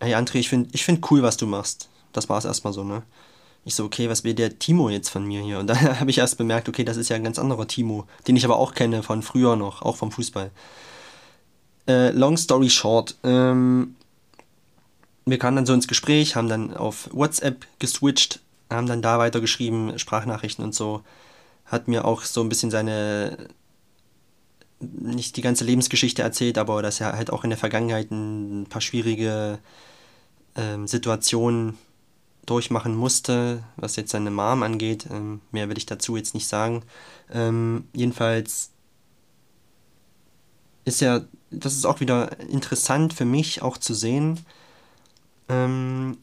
hey 0.00 0.14
André, 0.14 0.36
ich 0.36 0.48
finde 0.48 0.70
ich 0.72 0.84
find 0.84 1.10
cool, 1.10 1.22
was 1.22 1.36
du 1.36 1.46
machst. 1.46 1.88
Das 2.12 2.28
war 2.28 2.38
es 2.38 2.44
erstmal 2.44 2.72
so, 2.72 2.84
ne? 2.84 3.02
Ich 3.64 3.74
so, 3.74 3.84
okay, 3.84 4.08
was 4.08 4.24
will 4.24 4.34
der 4.34 4.58
Timo 4.58 4.88
jetzt 4.88 5.10
von 5.10 5.26
mir 5.26 5.42
hier? 5.42 5.58
Und 5.58 5.66
dann 5.70 6.00
habe 6.00 6.10
ich 6.10 6.18
erst 6.18 6.38
bemerkt, 6.38 6.68
okay, 6.68 6.84
das 6.84 6.96
ist 6.96 7.08
ja 7.08 7.16
ein 7.16 7.24
ganz 7.24 7.38
anderer 7.38 7.68
Timo, 7.68 8.06
den 8.26 8.36
ich 8.36 8.44
aber 8.44 8.56
auch 8.56 8.74
kenne 8.74 9.02
von 9.02 9.22
früher 9.22 9.56
noch, 9.56 9.82
auch 9.82 9.96
vom 9.96 10.10
Fußball. 10.10 10.50
Äh, 11.88 12.10
long 12.10 12.36
story 12.36 12.68
short, 12.68 13.16
ähm, 13.24 13.96
wir 15.24 15.38
kamen 15.38 15.56
dann 15.56 15.66
so 15.66 15.72
ins 15.72 15.88
Gespräch, 15.88 16.36
haben 16.36 16.48
dann 16.48 16.76
auf 16.76 17.08
WhatsApp 17.12 17.66
geswitcht, 17.78 18.40
haben 18.70 18.86
dann 18.86 19.02
da 19.02 19.18
weitergeschrieben, 19.18 19.98
Sprachnachrichten 19.98 20.64
und 20.64 20.74
so. 20.74 21.02
Hat 21.64 21.88
mir 21.88 22.04
auch 22.04 22.22
so 22.22 22.42
ein 22.42 22.48
bisschen 22.48 22.70
seine, 22.70 23.48
nicht 24.80 25.36
die 25.36 25.42
ganze 25.42 25.64
Lebensgeschichte 25.64 26.22
erzählt, 26.22 26.58
aber 26.58 26.82
dass 26.82 27.00
er 27.00 27.12
halt 27.14 27.30
auch 27.30 27.44
in 27.44 27.50
der 27.50 27.58
Vergangenheit 27.58 28.10
ein 28.10 28.66
paar 28.68 28.80
schwierige 28.80 29.58
ähm, 30.56 30.86
Situationen 30.86 31.78
durchmachen 32.46 32.94
musste, 32.94 33.62
was 33.76 33.96
jetzt 33.96 34.10
seine 34.10 34.30
Mom 34.30 34.62
angeht. 34.62 35.06
Ähm, 35.10 35.40
mehr 35.52 35.68
will 35.68 35.78
ich 35.78 35.86
dazu 35.86 36.16
jetzt 36.16 36.34
nicht 36.34 36.48
sagen. 36.48 36.82
Ähm, 37.30 37.84
jedenfalls 37.92 38.70
ist 40.84 41.00
ja, 41.00 41.22
das 41.50 41.74
ist 41.74 41.86
auch 41.86 42.00
wieder 42.00 42.38
interessant 42.40 43.14
für 43.14 43.24
mich 43.24 43.62
auch 43.62 43.78
zu 43.78 43.94
sehen. 43.94 44.40
Ähm, 45.48 46.18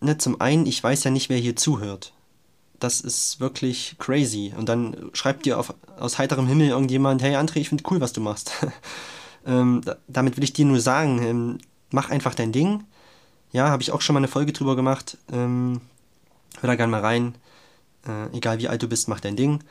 ne, 0.00 0.18
zum 0.18 0.40
einen, 0.40 0.66
ich 0.66 0.82
weiß 0.82 1.04
ja 1.04 1.10
nicht, 1.10 1.28
wer 1.28 1.38
hier 1.38 1.56
zuhört. 1.56 2.12
Das 2.80 3.00
ist 3.00 3.40
wirklich 3.40 3.96
crazy. 3.98 4.52
Und 4.56 4.68
dann 4.68 5.10
schreibt 5.12 5.46
dir 5.46 5.58
auf, 5.58 5.74
aus 5.98 6.18
heiterem 6.18 6.46
Himmel 6.46 6.68
irgendjemand, 6.68 7.22
hey 7.22 7.36
André, 7.36 7.56
ich 7.56 7.68
finde 7.68 7.84
cool, 7.90 8.00
was 8.00 8.12
du 8.12 8.20
machst. 8.20 8.52
ähm, 9.46 9.82
da, 9.84 9.96
damit 10.08 10.36
will 10.36 10.44
ich 10.44 10.52
dir 10.52 10.64
nur 10.64 10.80
sagen, 10.80 11.22
ähm, 11.22 11.58
mach 11.90 12.10
einfach 12.10 12.34
dein 12.34 12.52
Ding. 12.52 12.84
Ja, 13.52 13.68
habe 13.68 13.82
ich 13.82 13.92
auch 13.92 14.00
schon 14.00 14.14
mal 14.14 14.20
eine 14.20 14.28
Folge 14.28 14.52
drüber 14.52 14.76
gemacht. 14.76 15.18
Ähm, 15.32 15.80
hör 16.60 16.68
da 16.68 16.74
gerne 16.74 16.90
mal 16.90 17.00
rein. 17.00 17.34
Äh, 18.06 18.36
egal 18.36 18.58
wie 18.58 18.68
alt 18.68 18.82
du 18.82 18.88
bist, 18.88 19.08
mach 19.08 19.20
dein 19.20 19.36
Ding. 19.36 19.62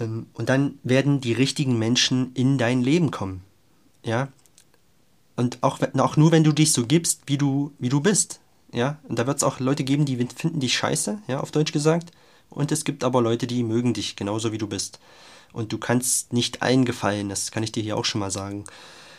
Ähm, 0.00 0.26
und 0.32 0.48
dann 0.48 0.78
werden 0.82 1.20
die 1.20 1.32
richtigen 1.32 1.78
Menschen 1.78 2.32
in 2.34 2.58
dein 2.58 2.82
Leben 2.82 3.10
kommen. 3.10 3.42
Ja. 4.04 4.28
Und 5.36 5.62
auch, 5.62 5.78
auch 5.98 6.16
nur, 6.16 6.32
wenn 6.32 6.44
du 6.44 6.52
dich 6.52 6.72
so 6.72 6.86
gibst, 6.86 7.22
wie 7.26 7.38
du, 7.38 7.72
wie 7.78 7.88
du 7.88 8.00
bist. 8.00 8.40
Ja, 8.72 8.98
und 9.08 9.18
da 9.18 9.26
wird 9.26 9.38
es 9.38 9.42
auch 9.42 9.60
Leute 9.60 9.84
geben, 9.84 10.04
die 10.04 10.16
finden 10.16 10.60
dich 10.60 10.76
scheiße, 10.76 11.18
ja, 11.26 11.40
auf 11.40 11.50
Deutsch 11.50 11.72
gesagt. 11.72 12.10
Und 12.50 12.72
es 12.72 12.84
gibt 12.84 13.04
aber 13.04 13.22
Leute, 13.22 13.46
die 13.46 13.62
mögen 13.62 13.94
dich, 13.94 14.16
genauso 14.16 14.52
wie 14.52 14.58
du 14.58 14.66
bist. 14.66 14.98
Und 15.52 15.72
du 15.72 15.78
kannst 15.78 16.32
nicht 16.32 16.62
allen 16.62 16.84
gefallen, 16.84 17.28
das 17.28 17.50
kann 17.50 17.62
ich 17.62 17.72
dir 17.72 17.82
hier 17.82 17.96
auch 17.96 18.04
schon 18.04 18.20
mal 18.20 18.30
sagen. 18.30 18.64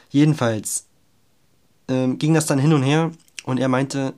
Jedenfalls 0.10 0.86
ähm, 1.88 2.20
ging 2.20 2.34
das 2.34 2.46
dann 2.46 2.60
hin 2.60 2.74
und 2.74 2.84
her 2.84 3.12
und 3.44 3.60
er 3.60 3.68
meinte, 3.68 4.14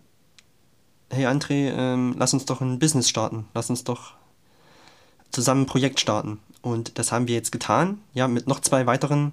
hey 1.10 1.26
André, 1.26 1.74
ähm, 1.76 2.16
lass 2.18 2.34
uns 2.34 2.46
doch 2.46 2.62
ein 2.62 2.80
Business 2.80 3.10
starten, 3.10 3.46
lass 3.54 3.70
uns 3.70 3.84
doch 3.84 4.14
zusammen 5.32 5.64
ein 5.64 5.68
Projekt 5.68 6.00
starten. 6.00 6.40
Und 6.62 7.00
das 7.00 7.12
haben 7.12 7.28
wir 7.28 7.36
jetzt 7.36 7.52
getan, 7.52 8.02
ja, 8.14 8.28
mit 8.28 8.48
noch 8.48 8.60
zwei 8.60 8.86
weiteren, 8.86 9.32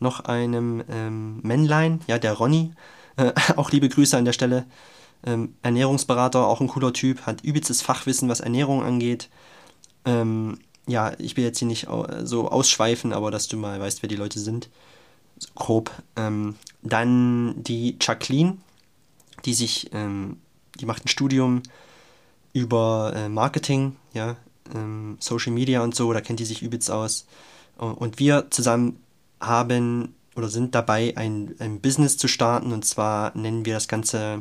noch 0.00 0.20
einem 0.20 0.82
ähm, 0.90 1.40
Männlein, 1.42 2.00
ja, 2.06 2.18
der 2.18 2.32
Ronny, 2.32 2.72
äh, 3.16 3.32
auch 3.56 3.70
liebe 3.70 3.88
Grüße 3.88 4.16
an 4.16 4.24
der 4.24 4.32
Stelle, 4.32 4.66
ähm, 5.24 5.54
Ernährungsberater, 5.62 6.46
auch 6.46 6.60
ein 6.60 6.68
cooler 6.68 6.92
Typ, 6.92 7.26
hat 7.26 7.42
übelstes 7.42 7.82
Fachwissen, 7.82 8.28
was 8.28 8.40
Ernährung 8.40 8.82
angeht. 8.82 9.28
Ähm, 10.04 10.58
ja, 10.86 11.12
ich 11.18 11.36
will 11.36 11.44
jetzt 11.44 11.58
hier 11.58 11.68
nicht 11.68 11.86
so 12.24 12.48
ausschweifen, 12.48 13.12
aber 13.12 13.30
dass 13.30 13.46
du 13.48 13.56
mal 13.56 13.78
weißt, 13.78 14.02
wer 14.02 14.08
die 14.08 14.16
Leute 14.16 14.40
sind. 14.40 14.70
So 15.38 15.48
grob. 15.54 15.90
Ähm, 16.16 16.56
dann 16.82 17.62
die 17.62 17.96
Jacqueline, 18.00 18.58
die 19.44 19.54
sich, 19.54 19.90
ähm, 19.92 20.38
die 20.80 20.86
macht 20.86 21.04
ein 21.04 21.08
Studium 21.08 21.62
über 22.52 23.12
äh, 23.14 23.28
Marketing, 23.28 23.96
ja, 24.14 24.36
ähm, 24.74 25.16
Social 25.20 25.52
Media 25.52 25.82
und 25.82 25.94
so, 25.94 26.12
da 26.12 26.20
kennt 26.20 26.40
die 26.40 26.44
sich 26.44 26.62
übelst 26.62 26.90
aus. 26.90 27.26
Und 27.76 28.18
wir 28.18 28.50
zusammen 28.50 29.00
haben 29.40 30.14
oder 30.36 30.48
sind 30.48 30.74
dabei, 30.74 31.14
ein, 31.16 31.54
ein 31.58 31.80
Business 31.80 32.16
zu 32.16 32.28
starten 32.28 32.72
und 32.72 32.84
zwar 32.84 33.36
nennen 33.36 33.64
wir 33.64 33.74
das 33.74 33.88
Ganze 33.88 34.40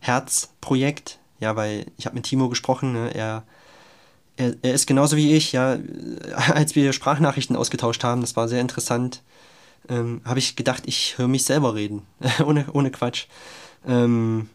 Herzprojekt, 0.00 1.18
ja, 1.38 1.54
weil 1.56 1.86
ich 1.96 2.06
habe 2.06 2.16
mit 2.16 2.24
Timo 2.24 2.48
gesprochen, 2.48 2.92
ne, 2.92 3.14
er, 3.14 3.44
er, 4.36 4.54
er 4.62 4.74
ist 4.74 4.86
genauso 4.86 5.16
wie 5.16 5.34
ich, 5.34 5.52
ja, 5.52 5.78
als 6.52 6.74
wir 6.74 6.92
Sprachnachrichten 6.92 7.56
ausgetauscht 7.56 8.04
haben, 8.04 8.20
das 8.20 8.36
war 8.36 8.48
sehr 8.48 8.60
interessant, 8.60 9.22
ähm, 9.88 10.20
habe 10.24 10.38
ich 10.38 10.56
gedacht, 10.56 10.84
ich 10.86 11.18
höre 11.18 11.28
mich 11.28 11.44
selber 11.44 11.74
reden, 11.74 12.02
ohne, 12.46 12.66
ohne 12.72 12.90
Quatsch. 12.90 13.26
Ähm, 13.86 14.48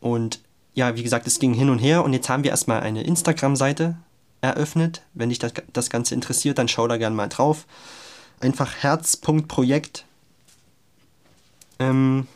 und 0.00 0.40
ja, 0.74 0.96
wie 0.96 1.02
gesagt, 1.02 1.26
es 1.26 1.38
ging 1.38 1.52
hin 1.54 1.70
und 1.70 1.78
her 1.78 2.04
und 2.04 2.12
jetzt 2.12 2.28
haben 2.28 2.44
wir 2.44 2.50
erstmal 2.50 2.80
eine 2.80 3.02
Instagram-Seite 3.02 3.96
eröffnet. 4.40 5.02
Wenn 5.14 5.28
dich 5.28 5.38
das, 5.38 5.52
das 5.72 5.90
Ganze 5.90 6.14
interessiert, 6.14 6.58
dann 6.58 6.68
schau 6.68 6.88
da 6.88 6.96
gerne 6.96 7.16
mal 7.16 7.28
drauf. 7.28 7.66
Einfach 8.40 8.74
herz.projekt. 8.76 10.06
Ähm, 11.78 12.26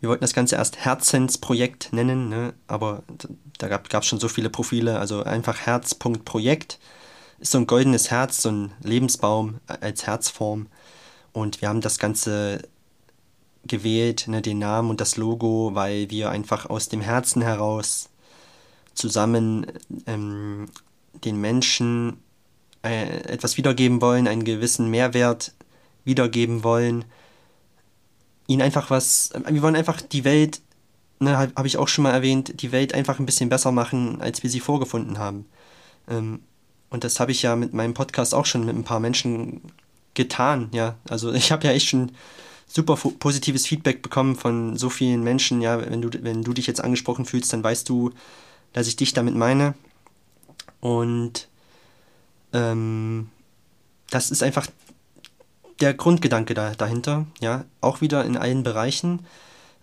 wir 0.00 0.08
wollten 0.08 0.22
das 0.22 0.34
Ganze 0.34 0.56
erst 0.56 0.78
Herzensprojekt 0.78 1.92
nennen, 1.92 2.28
ne? 2.28 2.54
aber 2.66 3.02
da 3.58 3.68
gab 3.68 3.88
es 3.88 4.06
schon 4.06 4.20
so 4.20 4.28
viele 4.28 4.50
Profile, 4.50 4.98
also 4.98 5.22
einfach 5.22 5.60
Herz.projekt. 5.60 6.78
Ist 7.38 7.52
so 7.52 7.58
ein 7.58 7.66
goldenes 7.66 8.10
Herz, 8.10 8.42
so 8.42 8.50
ein 8.50 8.72
Lebensbaum 8.82 9.60
als 9.66 10.06
Herzform. 10.06 10.66
Und 11.32 11.60
wir 11.60 11.68
haben 11.68 11.80
das 11.80 11.98
Ganze 11.98 12.62
gewählt, 13.64 14.26
ne, 14.28 14.42
den 14.42 14.58
Namen 14.58 14.90
und 14.90 15.00
das 15.00 15.16
Logo, 15.16 15.70
weil 15.74 16.10
wir 16.10 16.30
einfach 16.30 16.68
aus 16.68 16.88
dem 16.88 17.00
Herzen 17.00 17.42
heraus 17.42 18.10
zusammen 18.94 19.66
ähm, 20.06 20.66
den 21.24 21.40
Menschen 21.40 22.18
äh, 22.82 23.20
etwas 23.28 23.56
wiedergeben 23.56 24.00
wollen, 24.00 24.28
einen 24.28 24.44
gewissen 24.44 24.90
Mehrwert 24.90 25.52
wiedergeben 26.04 26.64
wollen, 26.64 27.04
ihnen 28.46 28.62
einfach 28.62 28.90
was, 28.90 29.30
wir 29.48 29.62
wollen 29.62 29.76
einfach 29.76 30.00
die 30.00 30.24
Welt, 30.24 30.60
ne, 31.20 31.36
habe 31.36 31.52
hab 31.54 31.66
ich 31.66 31.76
auch 31.76 31.88
schon 31.88 32.02
mal 32.02 32.12
erwähnt, 32.12 32.60
die 32.62 32.72
Welt 32.72 32.94
einfach 32.94 33.18
ein 33.18 33.26
bisschen 33.26 33.48
besser 33.48 33.72
machen, 33.72 34.20
als 34.20 34.42
wir 34.42 34.50
sie 34.50 34.60
vorgefunden 34.60 35.18
haben. 35.18 35.46
Ähm, 36.08 36.40
und 36.90 37.04
das 37.04 37.20
habe 37.20 37.32
ich 37.32 37.42
ja 37.42 37.56
mit 37.56 37.72
meinem 37.72 37.94
Podcast 37.94 38.34
auch 38.34 38.46
schon 38.46 38.66
mit 38.66 38.76
ein 38.76 38.84
paar 38.84 39.00
Menschen 39.00 39.62
getan, 40.14 40.68
ja. 40.72 40.96
Also 41.08 41.32
ich 41.32 41.52
habe 41.52 41.66
ja 41.66 41.72
echt 41.72 41.88
schon 41.88 42.12
super 42.66 42.96
positives 42.96 43.66
Feedback 43.66 44.02
bekommen 44.02 44.36
von 44.36 44.76
so 44.76 44.90
vielen 44.90 45.22
Menschen, 45.22 45.60
ja, 45.60 45.80
wenn 45.90 46.02
du, 46.02 46.10
wenn 46.22 46.42
du 46.42 46.52
dich 46.52 46.66
jetzt 46.66 46.82
angesprochen 46.82 47.24
fühlst, 47.24 47.52
dann 47.52 47.62
weißt 47.62 47.88
du, 47.88 48.10
dass 48.72 48.88
ich 48.88 48.96
dich 48.96 49.12
damit 49.12 49.34
meine. 49.34 49.74
Und 50.80 51.48
ähm, 52.52 53.30
das 54.10 54.30
ist 54.30 54.42
einfach 54.42 54.66
der 55.80 55.94
Grundgedanke 55.94 56.54
da, 56.54 56.74
dahinter, 56.74 57.26
ja, 57.40 57.64
auch 57.80 58.00
wieder 58.00 58.24
in 58.24 58.36
allen 58.36 58.62
Bereichen. 58.62 59.26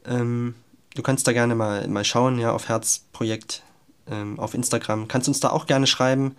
Ähm, 0.05 0.55
du 0.95 1.01
kannst 1.01 1.27
da 1.27 1.33
gerne 1.33 1.55
mal, 1.55 1.87
mal 1.87 2.05
schauen, 2.05 2.39
ja, 2.39 2.51
auf 2.51 2.69
Herzprojekt 2.69 3.63
ähm, 4.09 4.39
auf 4.39 4.53
Instagram. 4.53 5.07
Kannst 5.07 5.27
uns 5.27 5.39
da 5.39 5.49
auch 5.49 5.65
gerne 5.65 5.87
schreiben. 5.87 6.35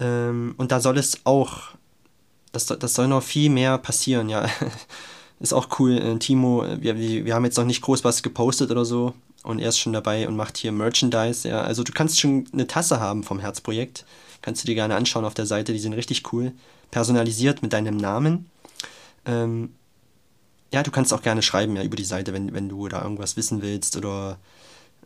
Ähm, 0.00 0.54
und 0.56 0.72
da 0.72 0.80
soll 0.80 0.98
es 0.98 1.20
auch, 1.24 1.70
das, 2.52 2.66
das 2.66 2.94
soll 2.94 3.08
noch 3.08 3.22
viel 3.22 3.50
mehr 3.50 3.78
passieren, 3.78 4.28
ja. 4.28 4.46
ist 5.40 5.52
auch 5.52 5.78
cool. 5.78 5.98
Äh, 5.98 6.18
Timo, 6.18 6.64
wir, 6.78 6.96
wir 6.98 7.34
haben 7.34 7.44
jetzt 7.44 7.56
noch 7.56 7.64
nicht 7.64 7.82
groß 7.82 8.04
was 8.04 8.22
gepostet 8.22 8.70
oder 8.70 8.84
so 8.84 9.14
und 9.44 9.60
er 9.60 9.68
ist 9.68 9.78
schon 9.78 9.92
dabei 9.92 10.26
und 10.26 10.36
macht 10.36 10.56
hier 10.56 10.72
Merchandise. 10.72 11.48
Ja. 11.48 11.60
Also 11.60 11.82
du 11.82 11.92
kannst 11.92 12.18
schon 12.18 12.46
eine 12.52 12.66
Tasse 12.66 12.98
haben 12.98 13.22
vom 13.22 13.38
Herzprojekt. 13.38 14.04
Kannst 14.44 14.62
du 14.62 14.66
dir 14.66 14.74
gerne 14.74 14.94
anschauen 14.94 15.24
auf 15.24 15.32
der 15.32 15.46
Seite, 15.46 15.72
die 15.72 15.78
sind 15.78 15.94
richtig 15.94 16.30
cool. 16.30 16.52
Personalisiert 16.90 17.62
mit 17.62 17.72
deinem 17.72 17.96
Namen. 17.96 18.50
Ähm, 19.24 19.74
ja, 20.70 20.82
du 20.82 20.90
kannst 20.90 21.14
auch 21.14 21.22
gerne 21.22 21.40
schreiben 21.40 21.76
ja, 21.76 21.82
über 21.82 21.96
die 21.96 22.04
Seite, 22.04 22.34
wenn, 22.34 22.52
wenn 22.52 22.68
du 22.68 22.86
da 22.88 23.02
irgendwas 23.02 23.38
wissen 23.38 23.62
willst 23.62 23.96
oder 23.96 24.36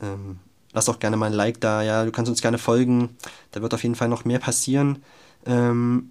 ähm, 0.02 0.40
lass 0.73 0.88
auch 0.88 0.99
gerne 0.99 1.16
mal 1.16 1.26
ein 1.26 1.35
Like 1.35 1.61
da. 1.61 1.83
Ja, 1.83 2.04
du 2.04 2.11
kannst 2.11 2.28
uns 2.28 2.42
gerne 2.42 2.59
folgen. 2.59 3.16
Da 3.52 3.62
wird 3.62 3.75
auf 3.75 3.85
jeden 3.85 3.95
Fall 3.95 4.09
noch 4.09 4.25
mehr 4.25 4.40
passieren. 4.40 5.04
Ähm, 5.47 6.11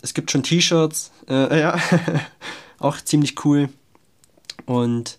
es 0.00 0.14
gibt 0.14 0.30
schon 0.30 0.44
T-Shirts. 0.44 1.10
Äh, 1.28 1.58
ja. 1.58 1.80
Auch 2.78 3.00
ziemlich 3.00 3.44
cool. 3.44 3.70
Und 4.66 5.18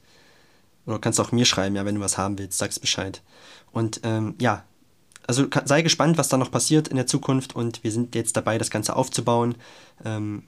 oder 0.86 1.00
kannst 1.00 1.20
auch 1.20 1.34
mir 1.34 1.44
schreiben, 1.44 1.75
ja, 1.75 1.84
wenn 1.84 1.96
du 1.96 2.01
was 2.01 2.18
haben 2.18 2.39
willst, 2.39 2.58
sagst 2.58 2.80
Bescheid. 2.80 3.22
Und 3.74 4.00
ähm, 4.04 4.36
ja, 4.39 4.63
also 5.29 5.45
sei 5.65 5.83
gespannt, 5.83 6.17
was 6.17 6.27
da 6.27 6.38
noch 6.38 6.50
passiert 6.50 6.88
in 6.88 6.95
der 6.95 7.05
Zukunft 7.05 7.55
und 7.55 7.83
wir 7.83 7.91
sind 7.91 8.15
jetzt 8.15 8.36
dabei, 8.36 8.57
das 8.57 8.71
Ganze 8.71 8.95
aufzubauen. 8.95 9.53
Ähm, 10.03 10.41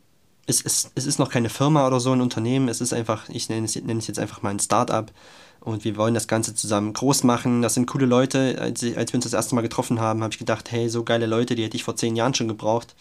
es, 0.47 0.59
es, 0.65 0.89
es 0.95 1.05
ist 1.05 1.19
noch 1.19 1.29
keine 1.29 1.49
Firma 1.49 1.85
oder 1.85 1.99
so 1.99 2.11
ein 2.11 2.19
Unternehmen, 2.19 2.67
es 2.67 2.81
ist 2.81 2.91
einfach, 2.91 3.29
ich 3.29 3.47
nenne 3.47 3.65
es, 3.65 3.75
nenne 3.75 3.99
es 3.99 4.07
jetzt 4.07 4.17
einfach 4.17 4.41
mal 4.41 4.49
ein 4.49 4.59
Start-up 4.59 5.11
und 5.59 5.83
wir 5.85 5.97
wollen 5.97 6.15
das 6.15 6.27
Ganze 6.27 6.55
zusammen 6.55 6.93
groß 6.93 7.23
machen. 7.25 7.61
Das 7.61 7.75
sind 7.75 7.85
coole 7.85 8.07
Leute. 8.07 8.57
Als, 8.59 8.83
als 8.83 9.13
wir 9.13 9.17
uns 9.17 9.25
das 9.25 9.33
erste 9.33 9.53
Mal 9.53 9.61
getroffen 9.61 9.99
haben, 9.99 10.23
habe 10.23 10.33
ich 10.33 10.39
gedacht, 10.39 10.71
hey, 10.71 10.89
so 10.89 11.03
geile 11.03 11.27
Leute, 11.27 11.53
die 11.53 11.63
hätte 11.63 11.77
ich 11.77 11.83
vor 11.83 11.95
zehn 11.95 12.15
Jahren 12.15 12.33
schon 12.33 12.47
gebraucht. 12.47 12.95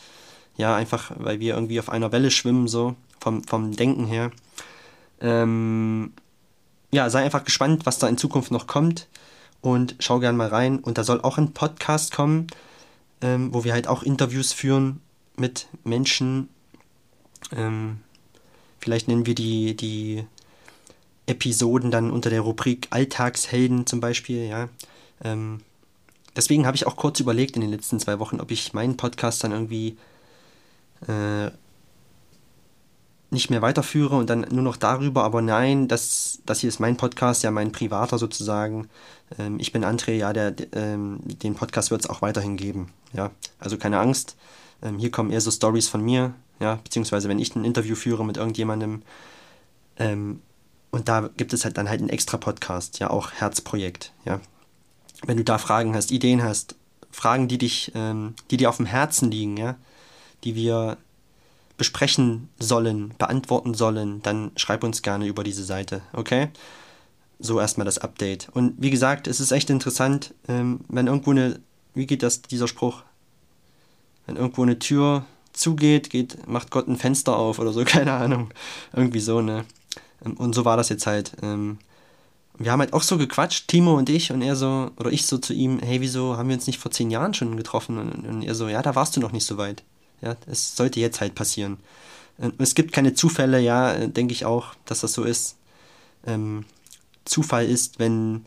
Ja, 0.58 0.76
einfach, 0.76 1.12
weil 1.16 1.40
wir 1.40 1.54
irgendwie 1.54 1.80
auf 1.80 1.88
einer 1.88 2.12
Welle 2.12 2.30
schwimmen, 2.30 2.68
so 2.68 2.94
vom, 3.20 3.42
vom 3.44 3.74
Denken 3.74 4.04
her. 4.04 4.32
Ähm, 5.22 6.12
ja, 6.92 7.08
sei 7.08 7.24
einfach 7.24 7.44
gespannt, 7.44 7.86
was 7.86 7.98
da 7.98 8.06
in 8.06 8.18
Zukunft 8.18 8.50
noch 8.50 8.66
kommt 8.66 9.06
und 9.60 9.96
schau 9.98 10.18
gern 10.20 10.36
mal 10.36 10.48
rein. 10.48 10.78
Und 10.78 10.98
da 10.98 11.04
soll 11.04 11.20
auch 11.20 11.38
ein 11.38 11.52
Podcast 11.52 12.12
kommen, 12.12 12.46
ähm, 13.20 13.52
wo 13.52 13.64
wir 13.64 13.72
halt 13.72 13.86
auch 13.88 14.02
Interviews 14.02 14.52
führen 14.52 15.00
mit 15.36 15.68
Menschen. 15.84 16.48
Ähm, 17.54 18.00
vielleicht 18.78 19.08
nennen 19.08 19.26
wir 19.26 19.34
die, 19.34 19.76
die 19.76 20.24
Episoden 21.26 21.90
dann 21.90 22.10
unter 22.10 22.30
der 22.30 22.40
Rubrik 22.40 22.88
Alltagshelden 22.90 23.86
zum 23.86 24.00
Beispiel, 24.00 24.46
ja. 24.46 24.68
Ähm, 25.22 25.60
deswegen 26.34 26.66
habe 26.66 26.76
ich 26.76 26.86
auch 26.86 26.96
kurz 26.96 27.20
überlegt 27.20 27.56
in 27.56 27.62
den 27.62 27.70
letzten 27.70 28.00
zwei 28.00 28.18
Wochen, 28.18 28.40
ob 28.40 28.50
ich 28.50 28.72
meinen 28.72 28.96
Podcast 28.96 29.44
dann 29.44 29.52
irgendwie 29.52 29.96
äh, 31.06 31.50
nicht 33.30 33.48
mehr 33.48 33.62
weiterführe 33.62 34.16
und 34.16 34.28
dann 34.28 34.46
nur 34.50 34.62
noch 34.62 34.76
darüber, 34.76 35.22
aber 35.24 35.40
nein, 35.40 35.86
das, 35.86 36.40
das 36.46 36.60
hier 36.60 36.68
ist 36.68 36.80
mein 36.80 36.96
Podcast, 36.96 37.44
ja 37.44 37.50
mein 37.50 37.70
privater 37.70 38.18
sozusagen. 38.18 38.88
Ähm, 39.38 39.58
ich 39.60 39.72
bin 39.72 39.84
André, 39.84 40.12
ja, 40.12 40.32
der, 40.32 40.54
ähm, 40.72 41.20
den 41.24 41.54
Podcast 41.54 41.92
wird 41.92 42.02
es 42.02 42.10
auch 42.10 42.22
weiterhin 42.22 42.56
geben, 42.56 42.92
ja. 43.12 43.30
Also 43.60 43.78
keine 43.78 44.00
Angst, 44.00 44.36
ähm, 44.82 44.98
hier 44.98 45.12
kommen 45.12 45.30
eher 45.30 45.40
so 45.40 45.50
Stories 45.50 45.88
von 45.88 46.04
mir, 46.04 46.34
ja, 46.58 46.76
beziehungsweise 46.82 47.28
wenn 47.28 47.38
ich 47.38 47.54
ein 47.54 47.64
Interview 47.64 47.94
führe 47.94 48.24
mit 48.24 48.36
irgendjemandem, 48.36 49.02
ähm, 49.96 50.42
und 50.90 51.08
da 51.08 51.30
gibt 51.36 51.52
es 51.52 51.64
halt 51.64 51.78
dann 51.78 51.88
halt 51.88 52.00
einen 52.00 52.08
extra 52.08 52.36
Podcast, 52.36 52.98
ja, 52.98 53.10
auch 53.10 53.30
Herzprojekt, 53.32 54.12
ja. 54.24 54.40
Wenn 55.24 55.36
du 55.36 55.44
da 55.44 55.58
Fragen 55.58 55.94
hast, 55.94 56.10
Ideen 56.10 56.42
hast, 56.42 56.74
Fragen, 57.12 57.46
die 57.46 57.58
dich, 57.58 57.92
ähm, 57.94 58.34
die 58.50 58.56
dir 58.56 58.68
auf 58.70 58.78
dem 58.78 58.86
Herzen 58.86 59.30
liegen, 59.30 59.56
ja, 59.56 59.76
die 60.42 60.54
wir 60.54 60.96
besprechen 61.80 62.50
sollen, 62.58 63.14
beantworten 63.16 63.72
sollen, 63.72 64.20
dann 64.20 64.52
schreib 64.56 64.84
uns 64.84 65.00
gerne 65.00 65.26
über 65.26 65.42
diese 65.42 65.64
Seite, 65.64 66.02
okay? 66.12 66.50
So 67.38 67.58
erstmal 67.58 67.86
das 67.86 67.96
Update. 67.96 68.50
Und 68.52 68.74
wie 68.76 68.90
gesagt, 68.90 69.26
es 69.26 69.40
ist 69.40 69.50
echt 69.50 69.70
interessant, 69.70 70.34
ähm, 70.46 70.80
wenn 70.88 71.06
irgendwo 71.06 71.30
eine, 71.30 71.58
wie 71.94 72.04
geht 72.04 72.22
das, 72.22 72.42
dieser 72.42 72.68
Spruch? 72.68 73.02
Wenn 74.26 74.36
irgendwo 74.36 74.62
eine 74.62 74.78
Tür 74.78 75.24
zugeht, 75.54 76.10
geht, 76.10 76.46
macht 76.46 76.70
Gott 76.70 76.86
ein 76.86 76.98
Fenster 76.98 77.34
auf 77.34 77.58
oder 77.58 77.72
so, 77.72 77.82
keine 77.86 78.12
Ahnung. 78.12 78.50
Irgendwie 78.92 79.20
so, 79.20 79.40
ne? 79.40 79.64
Ähm, 80.22 80.36
und 80.36 80.54
so 80.54 80.66
war 80.66 80.76
das 80.76 80.90
jetzt 80.90 81.06
halt. 81.06 81.32
Ähm, 81.40 81.78
wir 82.58 82.72
haben 82.72 82.80
halt 82.80 82.92
auch 82.92 83.02
so 83.02 83.16
gequatscht, 83.16 83.68
Timo 83.68 83.96
und 83.96 84.10
ich, 84.10 84.32
und 84.32 84.42
er 84.42 84.54
so, 84.54 84.90
oder 84.98 85.10
ich 85.10 85.24
so 85.24 85.38
zu 85.38 85.54
ihm, 85.54 85.78
hey, 85.78 86.02
wieso 86.02 86.36
haben 86.36 86.50
wir 86.50 86.56
uns 86.56 86.66
nicht 86.66 86.78
vor 86.78 86.90
zehn 86.90 87.10
Jahren 87.10 87.32
schon 87.32 87.56
getroffen? 87.56 87.96
Und, 87.96 88.26
und 88.26 88.42
er 88.42 88.54
so, 88.54 88.68
ja, 88.68 88.82
da 88.82 88.94
warst 88.94 89.16
du 89.16 89.20
noch 89.20 89.32
nicht 89.32 89.46
so 89.46 89.56
weit. 89.56 89.82
Ja, 90.22 90.36
es 90.46 90.76
sollte 90.76 91.00
jetzt 91.00 91.20
halt 91.20 91.34
passieren. 91.34 91.78
Ähm, 92.40 92.52
es 92.58 92.74
gibt 92.74 92.92
keine 92.92 93.14
Zufälle, 93.14 93.60
ja, 93.60 93.92
äh, 93.92 94.08
denke 94.08 94.32
ich 94.32 94.44
auch, 94.44 94.74
dass 94.86 95.00
das 95.00 95.12
so 95.12 95.24
ist. 95.24 95.56
Ähm, 96.26 96.64
Zufall 97.24 97.66
ist, 97.66 97.98
wenn, 97.98 98.44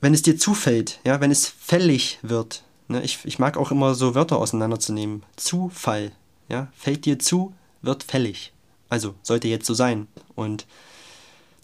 wenn 0.00 0.14
es 0.14 0.22
dir 0.22 0.38
zufällt, 0.38 1.00
ja, 1.04 1.20
wenn 1.20 1.30
es 1.30 1.48
fällig 1.48 2.18
wird. 2.22 2.62
Ne? 2.88 3.02
Ich, 3.02 3.20
ich 3.24 3.38
mag 3.38 3.56
auch 3.56 3.70
immer 3.70 3.94
so 3.94 4.14
Wörter 4.14 4.38
auseinanderzunehmen. 4.38 5.22
Zufall, 5.36 6.12
ja, 6.48 6.68
fällt 6.76 7.04
dir 7.04 7.18
zu, 7.18 7.52
wird 7.82 8.02
fällig. 8.02 8.52
Also 8.88 9.14
sollte 9.22 9.48
jetzt 9.48 9.66
so 9.66 9.74
sein. 9.74 10.06
Und 10.34 10.66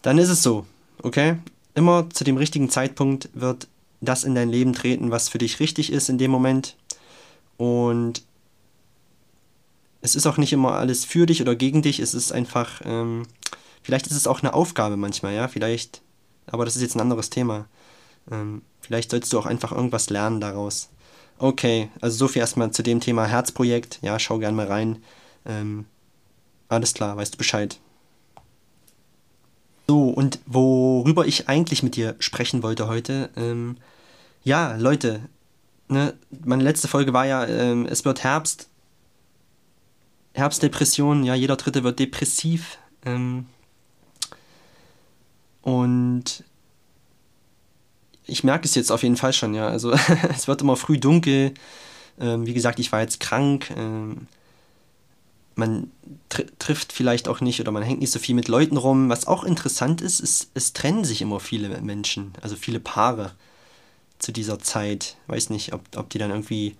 dann 0.01 0.17
ist 0.17 0.29
es 0.29 0.41
so, 0.41 0.65
okay? 1.03 1.37
Immer 1.75 2.09
zu 2.09 2.23
dem 2.23 2.37
richtigen 2.37 2.69
Zeitpunkt 2.69 3.29
wird 3.33 3.67
das 4.01 4.23
in 4.23 4.35
dein 4.35 4.49
Leben 4.49 4.73
treten, 4.73 5.11
was 5.11 5.29
für 5.29 5.37
dich 5.37 5.59
richtig 5.59 5.91
ist 5.91 6.09
in 6.09 6.17
dem 6.17 6.31
Moment. 6.31 6.75
Und 7.57 8.23
es 10.01 10.15
ist 10.15 10.25
auch 10.27 10.37
nicht 10.37 10.53
immer 10.53 10.73
alles 10.73 11.05
für 11.05 11.25
dich 11.25 11.41
oder 11.41 11.55
gegen 11.55 11.81
dich, 11.81 11.99
es 11.99 12.13
ist 12.13 12.31
einfach, 12.31 12.81
ähm, 12.85 13.23
vielleicht 13.81 14.07
ist 14.07 14.15
es 14.15 14.27
auch 14.27 14.41
eine 14.41 14.53
Aufgabe 14.53 14.97
manchmal, 14.97 15.33
ja, 15.33 15.47
vielleicht, 15.47 16.01
aber 16.47 16.65
das 16.65 16.75
ist 16.75 16.81
jetzt 16.81 16.95
ein 16.95 17.01
anderes 17.01 17.29
Thema. 17.29 17.67
Ähm, 18.31 18.61
vielleicht 18.81 19.11
sollst 19.11 19.33
du 19.33 19.39
auch 19.39 19.45
einfach 19.45 19.71
irgendwas 19.71 20.09
lernen 20.09 20.39
daraus. 20.39 20.89
Okay, 21.37 21.89
also 22.01 22.17
so 22.17 22.27
viel 22.27 22.41
erstmal 22.41 22.71
zu 22.71 22.83
dem 22.83 22.99
Thema 22.99 23.25
Herzprojekt, 23.25 23.99
ja, 24.01 24.19
schau 24.19 24.39
gern 24.39 24.55
mal 24.55 24.67
rein. 24.67 25.01
Ähm, 25.45 25.85
alles 26.67 26.93
klar, 26.93 27.17
weißt 27.17 27.33
du 27.33 27.37
Bescheid. 27.37 27.79
So, 29.87 30.09
und 30.09 30.39
worüber 30.45 31.25
ich 31.25 31.49
eigentlich 31.49 31.81
mit 31.81 31.95
dir 31.95 32.15
sprechen 32.19 32.61
wollte 32.61 32.87
heute, 32.87 33.29
ähm, 33.35 33.77
ja, 34.43 34.75
Leute, 34.75 35.21
ne, 35.87 36.13
meine 36.45 36.63
letzte 36.63 36.87
Folge 36.87 37.13
war 37.13 37.25
ja, 37.25 37.45
ähm, 37.45 37.87
es 37.87 38.05
wird 38.05 38.23
Herbst, 38.23 38.68
Herbstdepression, 40.39 41.23
ja, 41.23 41.35
jeder 41.35 41.55
Dritte 41.55 41.83
wird 41.83 41.99
depressiv. 41.99 42.77
Ähm, 43.05 43.45
und 45.61 46.43
ich 48.25 48.43
merke 48.43 48.65
es 48.65 48.75
jetzt 48.75 48.91
auf 48.91 49.03
jeden 49.03 49.17
Fall 49.17 49.33
schon, 49.33 49.53
ja. 49.53 49.67
Also 49.67 49.91
es 50.35 50.47
wird 50.47 50.61
immer 50.61 50.75
früh 50.75 50.97
dunkel. 50.97 51.53
Ähm, 52.19 52.45
wie 52.45 52.53
gesagt, 52.53 52.79
ich 52.79 52.91
war 52.91 53.01
jetzt 53.01 53.19
krank. 53.19 53.71
Ähm, 53.75 54.27
man 55.55 55.91
tr 56.29 56.45
trifft 56.57 56.93
vielleicht 56.93 57.27
auch 57.27 57.41
nicht 57.41 57.59
oder 57.59 57.71
man 57.71 57.83
hängt 57.83 57.99
nicht 57.99 58.11
so 58.11 58.19
viel 58.19 58.35
mit 58.35 58.47
Leuten 58.47 58.77
rum. 58.77 59.09
Was 59.09 59.27
auch 59.27 59.43
interessant 59.43 60.01
ist, 60.01 60.19
ist, 60.19 60.49
es 60.53 60.73
trennen 60.73 61.03
sich 61.03 61.21
immer 61.21 61.39
viele 61.39 61.81
Menschen, 61.81 62.33
also 62.41 62.55
viele 62.55 62.79
Paare 62.79 63.33
zu 64.19 64.31
dieser 64.31 64.59
Zeit. 64.59 65.17
Weiß 65.27 65.49
nicht, 65.49 65.73
ob, 65.73 65.81
ob 65.95 66.09
die 66.09 66.17
dann 66.17 66.31
irgendwie 66.31 66.75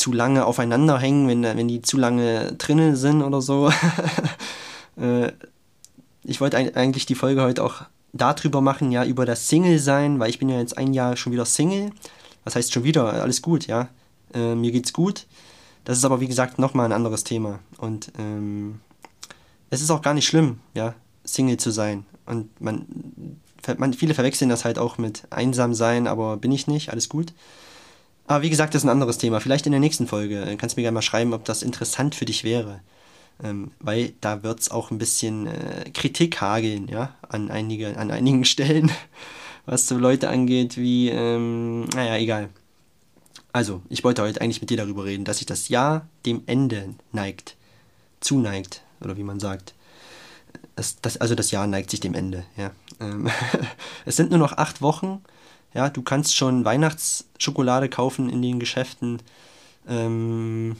zu 0.00 0.12
lange 0.12 0.46
aufeinander 0.46 0.98
hängen, 0.98 1.28
wenn, 1.28 1.42
wenn 1.42 1.68
die 1.68 1.82
zu 1.82 1.98
lange 1.98 2.54
drinnen 2.54 2.96
sind 2.96 3.22
oder 3.22 3.40
so. 3.40 3.70
Äh, 5.00 5.32
ich 6.24 6.42
wollte 6.42 6.58
eigentlich 6.58 7.06
die 7.06 7.14
Folge 7.14 7.40
heute 7.40 7.64
auch 7.64 7.82
darüber 8.12 8.60
machen, 8.60 8.90
ja, 8.90 9.04
über 9.04 9.24
das 9.24 9.48
Single-Sein, 9.48 10.18
weil 10.18 10.28
ich 10.28 10.38
bin 10.38 10.50
ja 10.50 10.58
jetzt 10.58 10.76
ein 10.76 10.92
Jahr 10.92 11.16
schon 11.16 11.32
wieder 11.32 11.46
Single. 11.46 11.92
was 12.44 12.56
heißt 12.56 12.72
schon 12.72 12.84
wieder? 12.84 13.10
Alles 13.14 13.40
gut, 13.40 13.66
ja. 13.66 13.88
Äh, 14.34 14.56
mir 14.56 14.72
geht's 14.72 14.92
gut. 14.92 15.26
Das 15.84 15.96
ist 15.96 16.04
aber, 16.04 16.20
wie 16.20 16.26
gesagt, 16.26 16.58
nochmal 16.58 16.86
ein 16.86 16.92
anderes 16.92 17.24
Thema. 17.24 17.60
Und 17.78 18.12
ähm, 18.18 18.80
es 19.70 19.80
ist 19.80 19.90
auch 19.90 20.02
gar 20.02 20.12
nicht 20.12 20.26
schlimm, 20.26 20.58
ja, 20.74 20.94
Single 21.24 21.56
zu 21.56 21.70
sein. 21.70 22.04
Und 22.26 22.60
man, 22.60 22.84
man, 23.78 23.94
viele 23.94 24.14
verwechseln 24.14 24.50
das 24.50 24.66
halt 24.66 24.78
auch 24.78 24.98
mit 24.98 25.22
einsam 25.30 25.72
sein, 25.72 26.08
aber 26.08 26.36
bin 26.36 26.52
ich 26.52 26.66
nicht, 26.66 26.90
alles 26.90 27.08
gut. 27.08 27.32
Aber 28.30 28.42
wie 28.42 28.50
gesagt, 28.50 28.74
das 28.74 28.82
ist 28.82 28.86
ein 28.86 28.92
anderes 28.92 29.18
Thema. 29.18 29.40
Vielleicht 29.40 29.66
in 29.66 29.72
der 29.72 29.80
nächsten 29.80 30.06
Folge. 30.06 30.46
Du 30.46 30.56
kannst 30.56 30.76
mir 30.76 30.84
gerne 30.84 30.94
mal 30.94 31.02
schreiben, 31.02 31.34
ob 31.34 31.44
das 31.44 31.64
interessant 31.64 32.14
für 32.14 32.26
dich 32.26 32.44
wäre. 32.44 32.78
Ähm, 33.42 33.72
weil 33.80 34.12
da 34.20 34.44
wird 34.44 34.60
es 34.60 34.70
auch 34.70 34.92
ein 34.92 34.98
bisschen 34.98 35.48
äh, 35.48 35.90
Kritik 35.92 36.40
hageln, 36.40 36.86
ja, 36.86 37.16
an, 37.28 37.50
einige, 37.50 37.98
an 37.98 38.12
einigen 38.12 38.44
Stellen, 38.44 38.92
was 39.66 39.88
so 39.88 39.98
Leute 39.98 40.28
angeht, 40.28 40.76
wie, 40.76 41.08
ähm, 41.08 41.86
naja, 41.86 42.18
egal. 42.18 42.50
Also, 43.52 43.82
ich 43.88 44.04
wollte 44.04 44.22
heute 44.22 44.40
eigentlich 44.40 44.60
mit 44.60 44.70
dir 44.70 44.76
darüber 44.76 45.06
reden, 45.06 45.24
dass 45.24 45.38
sich 45.38 45.46
das 45.46 45.68
Jahr 45.68 46.06
dem 46.24 46.44
Ende 46.46 46.94
neigt. 47.10 47.56
Zuneigt, 48.20 48.82
oder 49.00 49.16
wie 49.16 49.24
man 49.24 49.40
sagt. 49.40 49.74
Das, 50.76 51.00
das, 51.02 51.16
also 51.16 51.34
das 51.34 51.50
Jahr 51.50 51.66
neigt 51.66 51.90
sich 51.90 51.98
dem 51.98 52.14
Ende, 52.14 52.44
ja. 52.56 52.70
Ähm, 53.00 53.28
es 54.04 54.14
sind 54.14 54.30
nur 54.30 54.38
noch 54.38 54.52
acht 54.52 54.82
Wochen. 54.82 55.20
Ja, 55.74 55.88
du 55.88 56.02
kannst 56.02 56.36
schon 56.36 56.64
Weihnachtsschokolade 56.64 57.88
kaufen 57.88 58.28
in 58.28 58.42
den 58.42 58.58
Geschäften. 58.58 59.22
Ähm, 59.88 60.76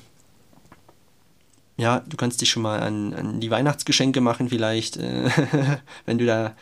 ja, 1.77 2.01
du 2.01 2.17
kannst 2.17 2.41
dich 2.41 2.51
schon 2.51 2.63
mal 2.63 2.81
an, 2.81 3.15
an 3.15 3.41
die 3.41 3.51
Weihnachtsgeschenke 3.51 4.21
machen 4.21 4.49
vielleicht, 4.49 4.97
äh, 4.97 5.31
wenn 6.07 6.19
du 6.19 6.27
da 6.27 6.55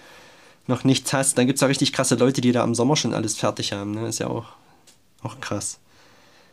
noch 0.67 0.85
nichts 0.85 1.13
hast. 1.13 1.39
Dann 1.39 1.47
gibt 1.47 1.57
es 1.57 1.61
da 1.61 1.67
richtig 1.67 1.93
krasse 1.93 2.15
Leute, 2.15 2.41
die 2.41 2.53
da 2.53 2.63
im 2.63 2.75
Sommer 2.75 2.97
schon 2.97 3.15
alles 3.15 3.37
fertig 3.37 3.73
haben. 3.73 3.93
Ne? 3.93 4.07
Ist 4.07 4.21
ja 4.21 4.29
auch, 4.29 4.47
auch 5.23 5.41
krass. 5.41 5.79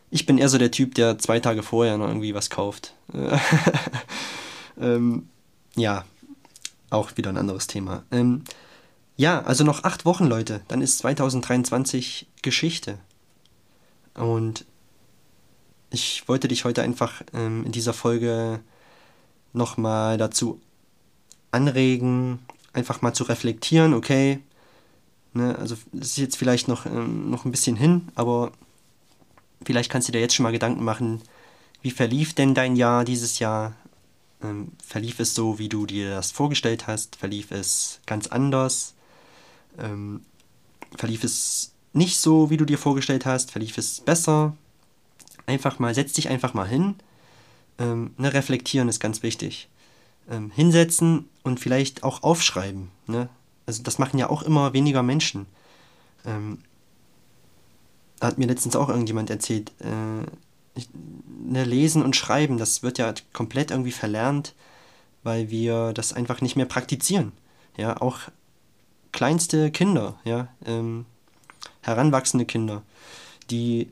Ich 0.09 0.25
bin 0.25 0.37
eher 0.37 0.49
so 0.49 0.57
der 0.57 0.71
Typ, 0.71 0.95
der 0.95 1.19
zwei 1.19 1.39
Tage 1.39 1.61
vorher 1.61 1.97
noch 1.97 2.07
irgendwie 2.07 2.33
was 2.33 2.49
kauft. 2.49 2.93
ähm, 4.79 5.29
ja, 5.75 6.05
auch 6.89 7.17
wieder 7.17 7.29
ein 7.29 7.37
anderes 7.37 7.67
Thema. 7.67 8.03
Ähm, 8.11 8.43
ja, 9.17 9.41
also 9.41 9.63
noch 9.63 9.83
acht 9.83 10.05
Wochen, 10.05 10.25
Leute. 10.25 10.61
Dann 10.67 10.81
ist 10.81 10.99
2023 10.99 12.27
Geschichte. 12.41 12.99
Und 14.13 14.65
ich 15.89 16.27
wollte 16.27 16.47
dich 16.47 16.65
heute 16.65 16.81
einfach 16.81 17.21
ähm, 17.33 17.65
in 17.65 17.71
dieser 17.71 17.93
Folge 17.93 18.59
nochmal 19.53 20.17
dazu 20.17 20.59
anregen, 21.51 22.39
einfach 22.73 23.01
mal 23.01 23.13
zu 23.13 23.23
reflektieren, 23.23 23.93
okay, 23.93 24.39
ne, 25.33 25.57
also 25.57 25.75
es 25.93 26.07
ist 26.07 26.17
jetzt 26.17 26.37
vielleicht 26.37 26.67
noch, 26.67 26.85
ähm, 26.85 27.29
noch 27.29 27.45
ein 27.45 27.51
bisschen 27.51 27.77
hin, 27.77 28.09
aber 28.15 28.51
vielleicht 29.63 29.89
kannst 29.89 30.07
du 30.07 30.11
dir 30.11 30.19
jetzt 30.19 30.35
schon 30.35 30.43
mal 30.43 30.51
Gedanken 30.51 30.83
machen, 30.83 31.21
wie 31.81 31.91
verlief 31.91 32.33
denn 32.33 32.53
dein 32.53 32.75
Jahr 32.75 33.05
dieses 33.05 33.39
Jahr? 33.39 33.73
Ähm, 34.43 34.71
verlief 34.83 35.19
es 35.19 35.35
so, 35.35 35.59
wie 35.59 35.69
du 35.69 35.85
dir 35.85 36.09
das 36.09 36.31
vorgestellt 36.31 36.87
hast? 36.87 37.15
Verlief 37.15 37.51
es 37.51 38.01
ganz 38.05 38.27
anders? 38.27 38.94
Ähm, 39.79 40.21
verlief 40.95 41.23
es 41.23 41.73
nicht 41.93 42.17
so, 42.17 42.49
wie 42.49 42.57
du 42.57 42.65
dir 42.65 42.77
vorgestellt 42.77 43.25
hast? 43.25 43.51
Verlief 43.51 43.77
es 43.77 44.01
besser? 44.01 44.55
Einfach 45.45 45.79
mal, 45.79 45.93
setz 45.93 46.13
dich 46.13 46.29
einfach 46.29 46.53
mal 46.53 46.67
hin. 46.67 46.95
Ähm, 47.77 48.13
ne, 48.17 48.33
reflektieren 48.33 48.89
ist 48.89 48.99
ganz 48.99 49.23
wichtig. 49.23 49.69
Ähm, 50.29 50.51
hinsetzen 50.51 51.29
und 51.43 51.59
vielleicht 51.59 52.03
auch 52.03 52.23
aufschreiben. 52.23 52.89
Ne? 53.07 53.29
Also 53.65 53.83
das 53.83 53.99
machen 53.99 54.17
ja 54.17 54.29
auch 54.29 54.43
immer 54.43 54.73
weniger 54.73 55.03
Menschen. 55.03 55.45
Ähm, 56.25 56.59
hat 58.21 58.37
mir 58.37 58.47
letztens 58.47 58.75
auch 58.75 58.89
irgendjemand 58.89 59.29
erzählt, 59.29 59.71
äh, 59.79 60.25
ich, 60.75 60.89
ne, 61.43 61.63
lesen 61.63 62.03
und 62.03 62.15
schreiben, 62.15 62.57
das 62.57 62.83
wird 62.83 62.97
ja 62.97 63.13
komplett 63.33 63.71
irgendwie 63.71 63.91
verlernt, 63.91 64.53
weil 65.23 65.49
wir 65.49 65.93
das 65.93 66.13
einfach 66.13 66.41
nicht 66.41 66.55
mehr 66.55 66.65
praktizieren. 66.65 67.31
Ja, 67.77 68.01
auch 68.01 68.19
kleinste 69.15 69.71
Kinder, 69.71 70.19
ja, 70.25 70.49
ähm, 70.65 71.05
heranwachsende 71.81 72.45
Kinder, 72.45 72.83
die 73.49 73.89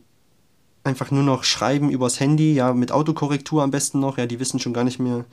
einfach 0.83 1.11
nur 1.11 1.23
noch 1.23 1.45
schreiben 1.45 1.89
übers 1.89 2.19
Handy, 2.19 2.53
ja, 2.53 2.73
mit 2.73 2.91
Autokorrektur 2.91 3.63
am 3.63 3.71
besten 3.71 4.01
noch, 4.01 4.17
ja, 4.17 4.25
die 4.25 4.41
wissen 4.41 4.59
schon 4.59 4.73
gar 4.73 4.83
nicht 4.83 4.99
mehr. 4.99 5.23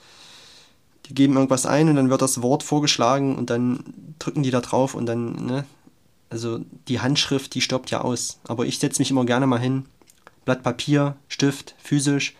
Die 1.06 1.14
geben 1.14 1.34
irgendwas 1.34 1.66
ein 1.66 1.88
und 1.88 1.96
dann 1.96 2.08
wird 2.08 2.22
das 2.22 2.40
Wort 2.40 2.62
vorgeschlagen 2.62 3.36
und 3.36 3.50
dann 3.50 4.14
drücken 4.20 4.44
die 4.44 4.52
da 4.52 4.60
drauf 4.60 4.94
und 4.94 5.06
dann, 5.06 5.32
ne, 5.44 5.64
also 6.30 6.60
die 6.86 7.00
Handschrift, 7.00 7.52
die 7.54 7.60
stoppt 7.60 7.90
ja 7.90 8.02
aus. 8.02 8.38
Aber 8.46 8.66
ich 8.66 8.78
setze 8.78 9.00
mich 9.00 9.10
immer 9.10 9.26
gerne 9.26 9.48
mal 9.48 9.58
hin, 9.58 9.86
Blatt 10.44 10.62
Papier, 10.62 11.16
Stift, 11.26 11.74
physisch, 11.82 12.36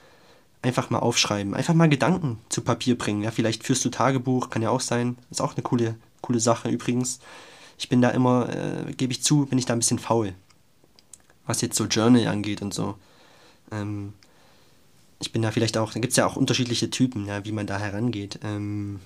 einfach 0.63 0.89
mal 0.91 1.01
aufschreiben, 1.01 1.55
einfach 1.55 1.75
mal 1.75 1.89
Gedanken 1.89 2.39
zu 2.49 2.61
Papier 2.61 2.97
bringen. 2.97 3.23
Ja, 3.23 3.33
vielleicht 3.33 3.65
führst 3.65 3.85
du 3.85 3.89
Tagebuch, 3.89 4.51
kann 4.51 4.63
ja 4.63 4.71
auch 4.71 4.81
sein. 4.81 5.17
Ist 5.33 5.41
auch 5.41 5.55
eine 5.55 5.63
coole, 5.65 5.97
coole 6.21 6.41
Sache 6.41 6.69
übrigens. 6.69 7.21
Ich 7.79 7.89
bin 7.89 8.03
da 8.03 8.11
immer, 8.11 8.49
äh, 8.51 8.93
gebe 8.93 9.13
ich 9.13 9.23
zu, 9.23 9.47
bin 9.47 9.59
ich 9.59 9.67
da 9.67 9.75
ein 9.75 9.79
bisschen 9.79 9.99
faul 9.99 10.35
was 11.51 11.61
jetzt 11.61 11.77
so 11.77 11.85
Journal 11.85 12.27
angeht 12.29 12.63
und 12.63 12.73
so. 12.73 12.97
Ähm, 13.71 14.15
ich 15.19 15.33
bin 15.33 15.43
da 15.43 15.51
vielleicht 15.51 15.77
auch, 15.77 15.93
da 15.93 16.01
gibt 16.01 16.13
es 16.13 16.17
ja 16.17 16.27
auch 16.27 16.37
unterschiedliche 16.37 16.91
Typen, 16.91 17.27
ja, 17.27 17.45
wie 17.45 17.53
man 17.53 17.67
da 17.67 17.79
herangeht. 17.79 18.39
Ähm, 18.43 19.01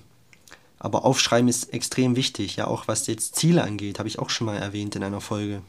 aber 0.79 1.03
Aufschreiben 1.03 1.49
ist 1.49 1.73
extrem 1.73 2.15
wichtig, 2.15 2.55
ja, 2.55 2.67
auch 2.67 2.87
was 2.87 3.07
jetzt 3.07 3.35
Ziele 3.35 3.63
angeht, 3.63 3.99
habe 3.99 4.07
ich 4.07 4.19
auch 4.19 4.29
schon 4.29 4.45
mal 4.45 4.57
erwähnt 4.57 4.95
in 4.95 5.03
einer 5.03 5.21
Folge. 5.21 5.61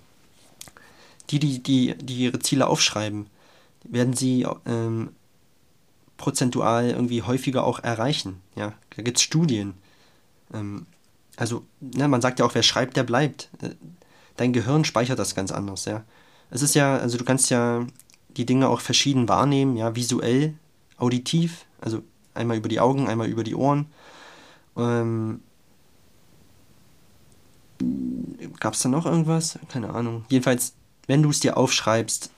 Die, 1.31 1.41
die, 1.41 1.63
die, 1.63 1.95
die 1.97 2.25
ihre 2.25 2.39
Ziele 2.39 2.69
aufschreiben, 2.69 3.27
werden 3.83 4.15
sie 4.15 4.47
ähm, 4.67 5.11
prozentual 6.17 6.91
irgendwie 6.91 7.23
häufiger 7.23 7.65
auch 7.65 7.81
erreichen. 7.81 8.41
Ja, 8.55 8.75
da 8.95 9.03
gibt 9.03 9.17
es 9.17 9.23
Studien. 9.23 9.75
Ähm, 10.53 10.87
also, 11.37 11.65
ne, 11.81 12.09
man 12.09 12.21
sagt 12.21 12.39
ja 12.39 12.45
auch, 12.47 12.55
wer 12.55 12.63
schreibt, 12.63 12.97
der 12.97 13.05
bleibt. 13.05 13.51
Äh, 13.63 13.71
dein 14.37 14.53
Gehirn 14.53 14.85
speichert 14.85 15.19
das 15.19 15.35
ganz 15.35 15.53
anders, 15.53 15.85
ja 15.85 16.05
es 16.51 16.63
ist 16.63 16.75
ja, 16.75 16.97
also 16.97 17.19
du 17.19 17.25
kannst 17.25 17.51
ja 17.51 17.87
die 18.37 18.47
Dinge 18.47 18.69
auch 18.69 18.81
verschieden 18.81 19.29
wahrnehmen, 19.29 19.77
ja, 19.77 19.97
visuell, 19.97 20.55
auditiv, 20.99 21.67
also 21.81 22.03
einmal 22.35 22.57
über 22.57 22.69
die 22.69 22.81
Augen, 22.81 23.09
einmal 23.09 23.29
über 23.29 23.45
die 23.45 23.55
Ohren. 23.55 23.87
Ähm, 24.77 25.41
Gab 28.61 28.75
es 28.75 28.81
da 28.81 28.89
noch 28.89 29.07
irgendwas? 29.07 29.59
Keine 29.69 29.91
Ahnung. 29.91 30.25
Jedenfalls, 30.31 30.75
wenn 31.07 31.23
du 31.23 31.31
es 31.31 31.41
dir 31.41 31.57
aufschreibst, 31.57 32.31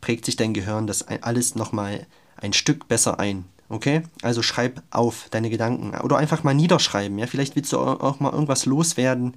prägt 0.00 0.24
sich 0.24 0.36
dein 0.36 0.54
Gehirn 0.54 0.86
das 0.86 1.06
alles 1.08 1.54
nochmal 1.56 2.06
ein 2.36 2.52
Stück 2.52 2.86
besser 2.86 3.18
ein. 3.18 3.44
Okay? 3.74 4.02
Also 4.22 4.40
schreib 4.40 4.82
auf 4.90 5.26
deine 5.30 5.50
Gedanken. 5.50 5.98
Oder 6.00 6.16
einfach 6.16 6.44
mal 6.44 6.54
niederschreiben. 6.54 7.18
Ja? 7.18 7.26
Vielleicht 7.26 7.56
willst 7.56 7.72
du 7.72 7.78
auch 7.78 8.20
mal 8.20 8.32
irgendwas 8.32 8.66
loswerden. 8.66 9.34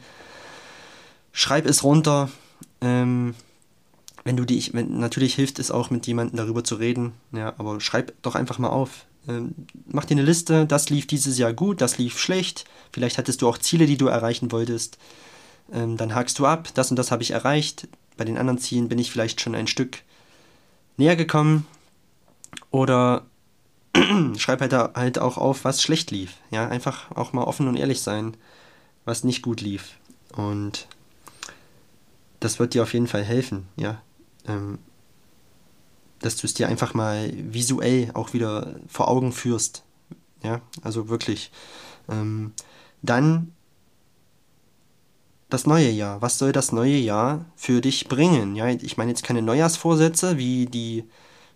Schreib 1.31 1.65
es 1.65 1.83
runter. 1.83 2.29
Ähm, 2.81 3.33
wenn 4.23 4.37
du 4.37 4.45
dich, 4.45 4.73
wenn, 4.73 4.99
natürlich 4.99 5.33
hilft 5.33 5.57
es 5.57 5.71
auch 5.71 5.89
mit 5.89 6.05
jemandem 6.05 6.37
darüber 6.37 6.63
zu 6.63 6.75
reden, 6.75 7.13
ja, 7.31 7.53
aber 7.57 7.79
schreib 7.79 8.13
doch 8.21 8.35
einfach 8.35 8.59
mal 8.59 8.69
auf. 8.69 9.05
Ähm, 9.27 9.55
mach 9.85 10.03
dir 10.03 10.15
eine 10.15 10.21
Liste, 10.23 10.65
das 10.65 10.89
lief 10.89 11.07
dieses 11.07 11.37
Jahr 11.37 11.53
gut, 11.53 11.79
das 11.79 11.97
lief 11.97 12.19
schlecht, 12.19 12.65
vielleicht 12.91 13.17
hattest 13.17 13.41
du 13.41 13.47
auch 13.47 13.57
Ziele, 13.57 13.85
die 13.85 13.97
du 13.97 14.07
erreichen 14.07 14.51
wolltest. 14.51 14.97
Ähm, 15.71 15.95
dann 15.95 16.13
hakst 16.13 16.39
du 16.39 16.45
ab, 16.45 16.67
das 16.73 16.89
und 16.89 16.97
das 16.97 17.09
habe 17.09 17.23
ich 17.23 17.31
erreicht. 17.31 17.87
Bei 18.17 18.25
den 18.25 18.37
anderen 18.37 18.59
Zielen 18.59 18.89
bin 18.89 18.99
ich 18.99 19.11
vielleicht 19.11 19.39
schon 19.39 19.55
ein 19.55 19.67
Stück 19.67 20.03
näher 20.97 21.15
gekommen. 21.15 21.65
Oder 22.69 23.25
schreib 24.37 24.61
halt, 24.61 24.73
halt 24.73 25.19
auch 25.19 25.37
auf, 25.37 25.65
was 25.65 25.81
schlecht 25.81 26.11
lief. 26.11 26.35
Ja, 26.51 26.67
einfach 26.67 27.11
auch 27.15 27.33
mal 27.33 27.43
offen 27.43 27.67
und 27.67 27.75
ehrlich 27.75 28.01
sein, 28.01 28.35
was 29.05 29.23
nicht 29.23 29.41
gut 29.41 29.61
lief. 29.61 29.97
Und 30.33 30.87
das 32.39 32.59
wird 32.59 32.73
dir 32.73 32.83
auf 32.83 32.93
jeden 32.93 33.07
Fall 33.07 33.23
helfen, 33.23 33.67
ja 33.75 34.01
ähm, 34.47 34.79
dass 36.19 36.37
du 36.37 36.47
es 36.47 36.53
dir 36.53 36.67
einfach 36.67 36.93
mal 36.93 37.31
visuell 37.35 38.11
auch 38.13 38.33
wieder 38.33 38.75
vor 38.87 39.07
Augen 39.07 39.31
führst. 39.31 39.83
Ja, 40.43 40.61
also 40.81 41.09
wirklich. 41.09 41.51
Ähm, 42.09 42.53
dann 43.01 43.53
das 45.49 45.67
neue 45.67 45.89
Jahr. 45.89 46.21
Was 46.21 46.39
soll 46.39 46.51
das 46.51 46.71
neue 46.71 46.97
Jahr 46.97 47.45
für 47.55 47.81
dich 47.81 48.07
bringen? 48.07 48.55
Ja, 48.55 48.67
ich 48.67 48.97
meine 48.97 49.11
jetzt 49.11 49.23
keine 49.23 49.41
Neujahrsvorsätze 49.41 50.37
wie 50.37 50.65
die 50.65 51.05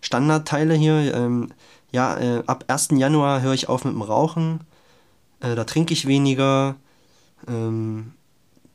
Standardteile 0.00 0.74
hier. 0.74 1.14
Ähm, 1.14 1.52
ja, 1.92 2.18
äh, 2.18 2.42
ab 2.46 2.64
1. 2.68 2.88
Januar 2.92 3.42
höre 3.42 3.52
ich 3.52 3.68
auf 3.68 3.84
mit 3.84 3.94
dem 3.94 4.02
Rauchen. 4.02 4.60
Äh, 5.40 5.54
da 5.54 5.64
trinke 5.64 5.92
ich 5.92 6.06
weniger. 6.06 6.76
Ähm, 7.46 8.12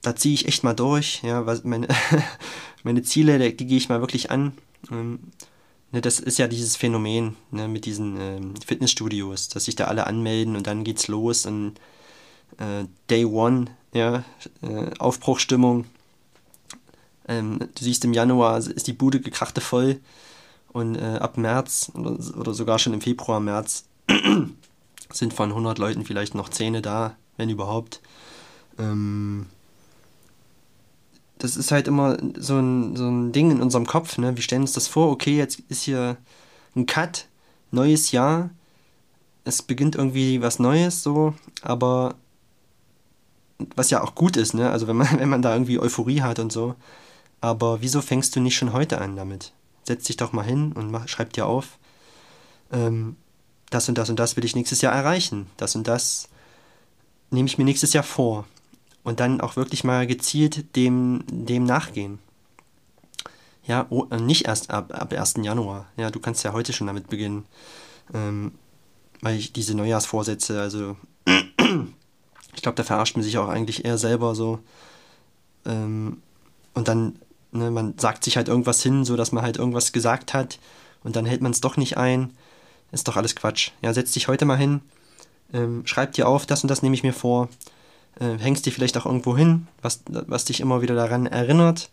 da 0.04 0.16
ziehe 0.16 0.36
ich 0.36 0.48
echt 0.48 0.64
mal 0.64 0.76
durch. 0.76 1.22
Ja, 1.24 1.46
was 1.46 1.64
meine, 1.64 1.88
meine 2.84 3.02
Ziele, 3.02 3.40
die, 3.40 3.58
die 3.58 3.66
gehe 3.66 3.78
ich 3.78 3.90
mal 3.90 4.02
wirklich 4.02 4.30
an. 4.30 4.54
Ähm, 4.92 5.20
ne, 5.92 6.02
das 6.02 6.20
ist 6.20 6.38
ja 6.38 6.48
dieses 6.48 6.76
Phänomen 6.76 7.36
ne, 7.50 7.68
mit 7.68 7.86
diesen 7.86 8.20
ähm, 8.22 8.54
Fitnessstudios, 8.64 9.50
dass 9.50 9.66
sich 9.66 9.76
da 9.76 9.86
alle 9.86 10.06
anmelden 10.06 10.56
und 10.56 10.68
dann 10.68 10.84
geht's 10.84 11.08
los 11.08 11.48
und 11.48 11.74
äh, 12.60 12.86
Day 13.10 13.26
One, 13.26 13.66
ja, 13.94 14.24
äh, 14.62 14.92
Aufbruchstimmung. 15.00 15.86
Ähm, 17.28 17.60
du 17.60 17.84
siehst 17.84 18.06
im 18.06 18.14
Januar 18.14 18.60
ist 18.60 18.88
die 18.88 18.94
Bude 18.94 19.20
gekrachte 19.20 19.60
voll 19.60 20.00
und 20.74 20.96
äh, 20.96 21.18
ab 21.20 21.38
März 21.38 21.92
oder, 21.94 22.18
oder, 22.38 22.54
sogar 22.54 22.80
schon 22.80 22.94
im 22.94 23.02
Februar, 23.02 23.40
März 23.40 23.86
sind 25.12 25.34
von 25.34 25.50
100 25.50 25.78
Leuten 25.78 26.06
vielleicht 26.06 26.36
noch 26.36 26.50
10 26.50 26.82
da, 26.82 27.16
wenn 27.38 27.50
überhaupt. 27.50 28.02
Ähm, 28.78 29.48
das 31.40 31.56
ist 31.56 31.72
halt 31.72 31.88
immer 31.88 32.18
so 32.38 32.58
ein, 32.58 32.96
so 32.96 33.08
ein 33.08 33.32
Ding 33.32 33.52
in 33.52 33.62
unserem 33.62 33.86
Kopf. 33.86 34.18
Ne? 34.18 34.36
Wir 34.36 34.44
stellen 34.44 34.64
uns 34.64 34.74
das 34.74 34.88
vor, 34.88 35.12
okay, 35.12 35.38
jetzt 35.38 35.60
ist 35.70 35.84
hier 35.84 36.18
ein 36.76 36.86
Cut, 36.86 37.28
neues 37.72 38.12
Jahr, 38.12 38.50
es 39.44 39.62
beginnt 39.62 39.96
irgendwie 39.96 40.42
was 40.42 40.60
Neues 40.60 41.04
so, 41.04 41.34
aber 41.62 42.16
was 43.76 43.90
ja 43.90 44.04
auch 44.04 44.14
gut 44.14 44.38
ist, 44.38 44.54
ne? 44.54 44.70
Also 44.70 44.88
wenn 44.88 44.98
man, 44.98 45.08
wenn 45.20 45.30
man 45.30 45.42
da 45.42 45.54
irgendwie 45.54 45.80
Euphorie 45.80 46.22
hat 46.22 46.40
und 46.40 46.52
so. 46.52 46.76
Aber 47.40 47.82
wieso 47.82 48.02
fängst 48.02 48.36
du 48.36 48.40
nicht 48.40 48.56
schon 48.56 48.74
heute 48.74 49.00
an 49.00 49.16
damit? 49.16 49.54
Setz 49.88 50.04
dich 50.04 50.18
doch 50.18 50.34
mal 50.34 50.44
hin 50.44 50.74
und 50.74 50.92
mach, 50.92 51.08
schreib 51.08 51.32
dir 51.32 51.46
auf, 51.46 51.80
ähm, 52.74 53.16
das 53.70 53.88
und 53.88 53.98
das 53.98 54.10
und 54.10 54.20
das 54.20 54.36
will 54.36 54.44
ich 54.44 54.54
nächstes 54.54 54.82
Jahr 54.82 54.94
erreichen. 54.94 55.48
Das 55.56 55.76
und 55.76 55.88
das 55.88 56.28
nehme 57.32 57.48
ich 57.48 57.58
mir 57.58 57.64
nächstes 57.64 57.94
Jahr 57.94 58.04
vor. 58.04 58.46
Und 59.04 59.22
dann 59.22 59.40
auch 59.40 59.56
wirklich 59.56 59.86
mal 59.86 60.06
gezielt 60.06 60.76
dem, 60.76 61.24
dem 61.30 61.64
nachgehen. 61.64 62.20
Ja, 63.66 63.86
oh, 63.90 64.04
nicht 64.16 64.46
erst 64.46 64.70
ab, 64.70 64.94
ab 64.94 65.14
1. 65.14 65.36
Januar. 65.42 65.88
Ja, 65.96 66.12
du 66.12 66.20
kannst 66.20 66.44
ja 66.44 66.52
heute 66.52 66.74
schon 66.74 66.88
damit 66.88 67.08
beginnen. 67.08 67.46
Ähm, 68.14 68.52
weil 69.22 69.38
ich 69.38 69.54
diese 69.54 69.74
Neujahrsvorsätze, 69.76 70.60
also 70.60 70.98
ich 71.26 72.62
glaube, 72.62 72.76
da 72.76 72.84
verarscht 72.84 73.16
man 73.16 73.24
sich 73.24 73.38
auch 73.38 73.48
eigentlich 73.48 73.86
eher 73.86 73.98
selber 73.98 74.36
so. 74.36 74.60
Ähm, 75.66 76.22
und 76.74 76.88
dann, 76.90 77.20
ne, 77.52 77.72
man 77.72 77.98
sagt 77.98 78.24
sich 78.24 78.38
halt 78.38 78.48
irgendwas 78.48 78.82
hin, 78.82 79.06
so 79.06 79.16
dass 79.16 79.32
man 79.32 79.44
halt 79.44 79.58
irgendwas 79.58 79.92
gesagt 79.92 80.34
hat 80.34 80.60
und 81.04 81.16
dann 81.16 81.26
hält 81.26 81.42
man 81.42 81.52
es 81.52 81.62
doch 81.62 81.78
nicht 81.78 81.98
ein. 81.98 82.32
Ist 82.92 83.08
doch 83.08 83.18
alles 83.18 83.36
Quatsch. 83.36 83.72
Ja, 83.82 83.94
setz 83.94 84.12
dich 84.12 84.28
heute 84.28 84.46
mal 84.46 84.58
hin, 84.58 84.82
ähm, 85.54 85.86
schreib 85.86 86.14
dir 86.14 86.28
auf, 86.28 86.46
das 86.46 86.64
und 86.64 86.70
das 86.70 86.82
nehme 86.82 86.96
ich 86.96 87.04
mir 87.04 87.14
vor, 87.14 87.50
äh, 88.20 88.38
hängst 88.38 88.66
dir 88.66 88.72
vielleicht 88.72 88.98
auch 88.98 89.06
irgendwo 89.06 89.38
hin, 89.38 89.68
was, 89.82 90.02
was 90.08 90.46
dich 90.46 90.60
immer 90.60 90.82
wieder 90.82 90.96
daran 90.96 91.26
erinnert. 91.26 91.90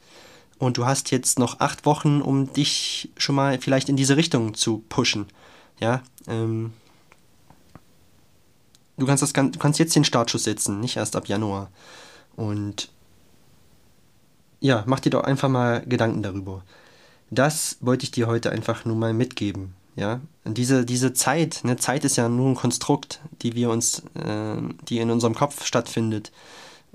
Und 0.59 0.79
du 0.79 0.87
hast 0.87 1.11
jetzt 1.11 1.39
noch 1.39 1.61
acht 1.61 1.85
Wochen, 1.85 2.23
um 2.23 2.53
dich 2.53 3.11
schon 3.17 3.35
mal 3.35 3.61
vielleicht 3.61 3.89
in 3.89 3.97
diese 3.97 4.17
Richtung 4.17 4.55
zu 4.55 4.85
pushen. 4.89 5.27
Ja, 5.81 6.03
ähm, 6.29 6.73
du 8.97 9.07
kannst, 9.07 9.23
das, 9.23 9.33
du 9.33 9.59
kannst 9.59 9.79
jetzt 9.79 9.97
den 9.97 10.05
Startschuss 10.05 10.45
setzen, 10.45 10.81
nicht 10.81 10.97
erst 10.97 11.17
ab 11.17 11.29
Januar. 11.29 11.71
Und 12.37 12.89
ja, 14.65 14.83
mach 14.87 15.01
dir 15.01 15.11
doch 15.11 15.25
einfach 15.25 15.51
mal 15.51 15.85
Gedanken 15.85 16.23
darüber. 16.23 16.63
Das 17.31 17.77
wollte 17.83 18.05
ich 18.05 18.13
dir 18.13 18.27
heute 18.27 18.51
einfach 18.51 18.87
nur 18.87 18.97
mal 18.97 19.13
mitgeben. 19.13 19.75
Ja, 19.95 20.23
und 20.45 20.57
diese, 20.57 20.87
diese 20.87 21.13
Zeit, 21.13 21.61
ne, 21.65 21.77
Zeit 21.77 22.03
ist 22.03 22.17
ja 22.17 22.31
nur 22.31 22.49
ein 22.49 22.55
Konstrukt, 22.55 23.21
die 23.43 23.55
wir 23.55 23.69
uns, 23.69 24.03
äh, 24.15 24.57
die 24.89 25.01
in 25.01 25.11
unserem 25.11 25.35
Kopf 25.35 25.67
stattfindet. 25.67 26.33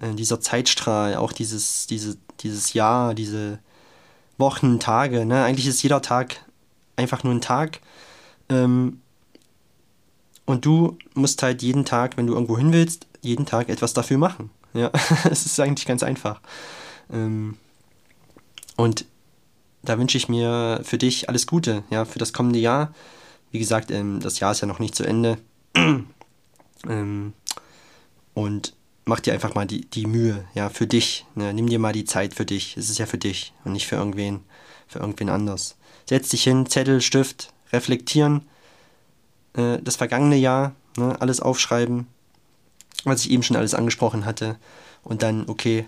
Äh, 0.01 0.15
dieser 0.15 0.41
Zeitstrahl, 0.41 1.15
auch 1.15 1.31
dieses, 1.31 1.85
diese, 1.85 2.17
dieses 2.39 2.73
Jahr, 2.73 3.13
diese 3.13 3.59
Wochen, 4.39 4.79
Tage, 4.79 5.23
ne, 5.23 5.43
eigentlich 5.43 5.67
ist 5.67 5.83
jeder 5.83 6.01
Tag 6.01 6.43
einfach 6.95 7.23
nur 7.23 7.35
ein 7.35 7.41
Tag. 7.41 7.81
Ähm, 8.49 8.99
und 10.45 10.65
du 10.65 10.97
musst 11.13 11.43
halt 11.43 11.61
jeden 11.61 11.85
Tag, 11.85 12.17
wenn 12.17 12.25
du 12.25 12.33
irgendwo 12.33 12.57
hin 12.57 12.73
willst, 12.73 13.05
jeden 13.21 13.45
Tag 13.45 13.69
etwas 13.69 13.93
dafür 13.93 14.17
machen. 14.17 14.49
Ja, 14.73 14.89
es 15.29 15.45
ist 15.45 15.59
eigentlich 15.59 15.85
ganz 15.85 16.01
einfach. 16.01 16.41
Ähm, 17.11 17.57
und 18.75 19.05
da 19.81 19.97
wünsche 19.97 20.17
ich 20.17 20.29
mir 20.29 20.81
für 20.83 20.97
dich 20.97 21.29
alles 21.29 21.47
Gute, 21.47 21.83
ja, 21.89 22.05
für 22.05 22.19
das 22.19 22.33
kommende 22.33 22.59
Jahr. 22.59 22.93
Wie 23.51 23.59
gesagt, 23.59 23.91
ähm, 23.91 24.19
das 24.19 24.39
Jahr 24.39 24.51
ist 24.51 24.61
ja 24.61 24.67
noch 24.67 24.79
nicht 24.79 24.95
zu 24.95 25.03
Ende. 25.03 25.37
ähm, 26.87 27.33
und 28.33 28.73
mach 29.05 29.19
dir 29.19 29.33
einfach 29.33 29.55
mal 29.55 29.65
die, 29.65 29.89
die 29.89 30.05
Mühe, 30.05 30.45
ja, 30.53 30.69
für 30.69 30.87
dich. 30.87 31.25
Ne? 31.35 31.53
Nimm 31.53 31.67
dir 31.67 31.79
mal 31.79 31.93
die 31.93 32.05
Zeit 32.05 32.33
für 32.35 32.45
dich. 32.45 32.77
Es 32.77 32.89
ist 32.89 32.99
ja 32.99 33.05
für 33.05 33.17
dich 33.17 33.53
und 33.63 33.73
nicht 33.73 33.87
für 33.87 33.95
irgendwen, 33.95 34.41
für 34.87 34.99
irgendwen 34.99 35.29
anders. 35.29 35.77
Setz 36.07 36.29
dich 36.29 36.43
hin, 36.43 36.65
Zettel, 36.67 37.01
Stift, 37.01 37.53
reflektieren 37.71 38.45
äh, 39.53 39.79
das 39.81 39.95
vergangene 39.95 40.37
Jahr, 40.37 40.73
ne, 40.97 41.19
alles 41.19 41.39
aufschreiben, 41.39 42.07
was 43.03 43.25
ich 43.25 43.31
eben 43.31 43.43
schon 43.43 43.57
alles 43.57 43.73
angesprochen 43.73 44.25
hatte. 44.25 44.57
Und 45.03 45.23
dann, 45.23 45.47
okay, 45.47 45.87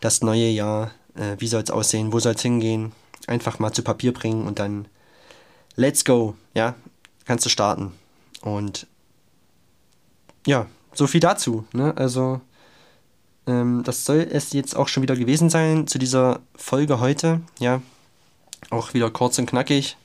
das 0.00 0.22
neue 0.22 0.48
Jahr, 0.48 0.92
äh, 1.14 1.36
wie 1.38 1.48
soll 1.48 1.62
es 1.62 1.70
aussehen, 1.70 2.12
wo 2.12 2.20
soll 2.20 2.34
es 2.34 2.42
hingehen? 2.42 2.92
Einfach 3.26 3.58
mal 3.58 3.72
zu 3.72 3.82
Papier 3.82 4.12
bringen 4.12 4.46
und 4.46 4.58
dann 4.58 4.86
let's 5.74 6.04
go, 6.04 6.36
ja, 6.54 6.74
kannst 7.24 7.44
du 7.44 7.50
starten. 7.50 7.92
Und 8.42 8.86
ja, 10.46 10.66
so 10.94 11.06
viel 11.06 11.20
dazu. 11.20 11.64
Ne? 11.72 11.96
Also, 11.96 12.40
ähm, 13.46 13.82
das 13.84 14.04
soll 14.04 14.26
es 14.30 14.52
jetzt 14.52 14.76
auch 14.76 14.88
schon 14.88 15.02
wieder 15.02 15.16
gewesen 15.16 15.50
sein 15.50 15.86
zu 15.86 15.98
dieser 15.98 16.40
Folge 16.54 17.00
heute. 17.00 17.40
Ja, 17.58 17.82
auch 18.70 18.94
wieder 18.94 19.10
kurz 19.10 19.38
und 19.38 19.46
knackig. 19.46 19.96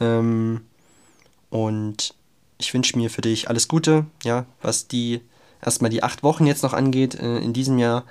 Ähm, 0.00 0.62
und 1.50 2.14
ich 2.58 2.74
wünsche 2.74 2.96
mir 2.96 3.10
für 3.10 3.20
dich 3.20 3.48
alles 3.48 3.68
Gute, 3.68 4.06
ja, 4.22 4.46
was 4.62 4.88
die 4.88 5.20
erstmal 5.62 5.90
die 5.90 6.02
acht 6.02 6.22
Wochen 6.22 6.46
jetzt 6.46 6.62
noch 6.62 6.72
angeht 6.72 7.14
äh, 7.16 7.38
in 7.38 7.52
diesem 7.52 7.78
Jahr. 7.78 8.04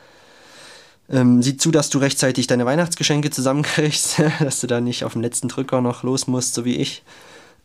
Ähm, 1.09 1.41
sieh 1.41 1.57
zu, 1.57 1.71
dass 1.71 1.89
du 1.89 1.99
rechtzeitig 1.99 2.47
deine 2.47 2.65
Weihnachtsgeschenke 2.65 3.29
zusammenkriegst, 3.29 4.21
dass 4.39 4.59
du 4.59 4.67
da 4.67 4.81
nicht 4.81 5.03
auf 5.03 5.13
dem 5.13 5.21
letzten 5.21 5.47
Drücker 5.47 5.81
noch 5.81 6.03
los 6.03 6.27
musst, 6.27 6.53
so 6.53 6.65
wie 6.65 6.75
ich. 6.75 7.03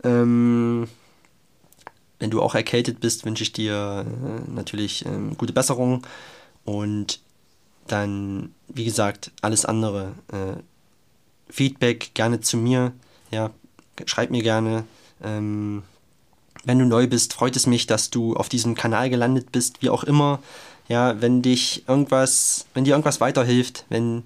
Ähm, 0.04 0.88
wenn 2.18 2.30
du 2.30 2.40
auch 2.40 2.54
erkältet 2.54 3.00
bist, 3.00 3.24
wünsche 3.24 3.42
ich 3.42 3.52
dir 3.52 4.06
äh, 4.06 4.50
natürlich 4.50 5.04
ähm, 5.06 5.36
gute 5.36 5.52
Besserung 5.52 6.06
und 6.64 7.20
dann, 7.88 8.54
wie 8.68 8.84
gesagt, 8.84 9.32
alles 9.40 9.64
andere. 9.64 10.12
Äh, 10.28 10.62
Feedback 11.50 12.12
gerne 12.14 12.40
zu 12.40 12.56
mir, 12.56 12.92
ja, 13.32 13.50
schreib 14.06 14.30
mir 14.30 14.42
gerne. 14.42 14.84
Ähm, 15.22 15.82
wenn 16.64 16.78
du 16.78 16.84
neu 16.84 17.08
bist, 17.08 17.32
freut 17.32 17.56
es 17.56 17.66
mich, 17.66 17.86
dass 17.86 18.10
du 18.10 18.36
auf 18.36 18.48
diesem 18.48 18.74
Kanal 18.74 19.10
gelandet 19.10 19.50
bist, 19.50 19.82
wie 19.82 19.90
auch 19.90 20.04
immer. 20.04 20.40
Ja, 20.92 21.22
wenn 21.22 21.40
dich 21.40 21.88
irgendwas, 21.88 22.66
wenn 22.74 22.84
dir 22.84 22.90
irgendwas 22.90 23.18
weiterhilft, 23.18 23.86
wenn, 23.88 24.24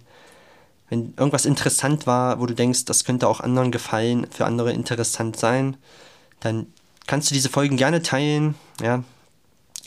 wenn 0.91 1.15
irgendwas 1.17 1.47
interessant 1.47 2.09
war, 2.09 2.41
wo 2.41 2.47
du 2.47 2.55
denkst, 2.55 2.87
das 2.87 3.05
könnte 3.05 3.29
auch 3.29 3.39
anderen 3.39 3.71
gefallen, 3.71 4.27
für 4.33 4.47
andere 4.47 4.73
interessant 4.73 5.37
sein, 5.37 5.77
dann 6.41 6.67
kannst 7.07 7.31
du 7.31 7.35
diese 7.35 7.51
Folgen 7.51 7.77
gerne 7.77 8.03
teilen. 8.03 8.57
Ja, 8.83 9.05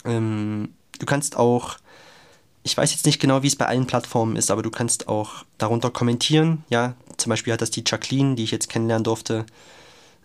ähm, 0.05 0.73
du 0.99 1.05
kannst 1.05 1.35
auch, 1.35 1.75
ich 2.63 2.77
weiß 2.77 2.93
jetzt 2.93 3.05
nicht 3.05 3.19
genau, 3.19 3.43
wie 3.43 3.47
es 3.47 3.57
bei 3.57 3.65
allen 3.65 3.85
Plattformen 3.85 4.37
ist, 4.37 4.49
aber 4.49 4.61
du 4.61 4.71
kannst 4.71 5.09
auch 5.09 5.43
darunter 5.57 5.91
kommentieren. 5.91 6.63
Ja, 6.69 6.93
zum 7.17 7.29
Beispiel 7.29 7.51
hat 7.51 7.61
das 7.61 7.71
die 7.71 7.83
Jacqueline, 7.85 8.35
die 8.35 8.45
ich 8.45 8.51
jetzt 8.51 8.69
kennenlernen 8.69 9.03
durfte, 9.03 9.45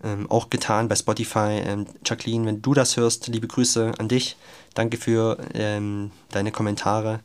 ähm, 0.02 0.30
auch 0.30 0.50
getan 0.50 0.88
bei 0.88 0.96
Spotify. 0.96 1.62
Ähm, 1.64 1.86
Jacqueline, 2.04 2.46
wenn 2.46 2.62
du 2.62 2.74
das 2.74 2.96
hörst, 2.96 3.28
liebe 3.28 3.46
Grüße 3.46 3.92
an 3.98 4.08
dich. 4.08 4.36
Danke 4.74 4.96
für 4.96 5.38
ähm, 5.54 6.10
deine 6.30 6.52
Kommentare. 6.52 7.20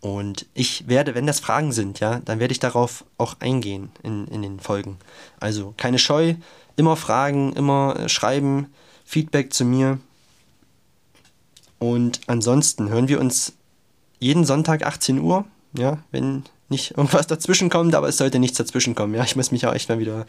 Und 0.00 0.46
ich 0.54 0.88
werde, 0.88 1.14
wenn 1.14 1.26
das 1.26 1.40
Fragen 1.40 1.72
sind, 1.72 2.00
ja, 2.00 2.20
dann 2.24 2.40
werde 2.40 2.52
ich 2.52 2.58
darauf 2.58 3.04
auch 3.18 3.36
eingehen 3.40 3.90
in, 4.02 4.26
in 4.28 4.42
den 4.42 4.58
Folgen. 4.58 4.98
Also 5.40 5.74
keine 5.76 5.98
Scheu, 5.98 6.34
immer 6.76 6.96
fragen, 6.96 7.52
immer 7.52 7.96
äh, 7.98 8.08
schreiben, 8.08 8.68
Feedback 9.04 9.52
zu 9.52 9.64
mir. 9.64 9.98
Und 11.78 12.20
ansonsten 12.26 12.88
hören 12.88 13.08
wir 13.08 13.20
uns 13.20 13.52
jeden 14.18 14.44
Sonntag 14.44 14.84
18 14.84 15.18
Uhr, 15.20 15.44
ja, 15.72 15.98
wenn 16.10 16.44
nicht 16.68 16.96
irgendwas 16.96 17.26
dazwischen 17.26 17.68
kommt, 17.68 17.94
aber 17.94 18.08
es 18.08 18.16
sollte 18.16 18.38
nichts 18.38 18.58
dazwischen 18.58 18.94
kommen, 18.94 19.14
ja. 19.14 19.24
Ich 19.24 19.36
muss 19.36 19.50
mich 19.50 19.66
auch 19.66 19.74
echt 19.74 19.88
mal 19.88 19.98
wieder 19.98 20.26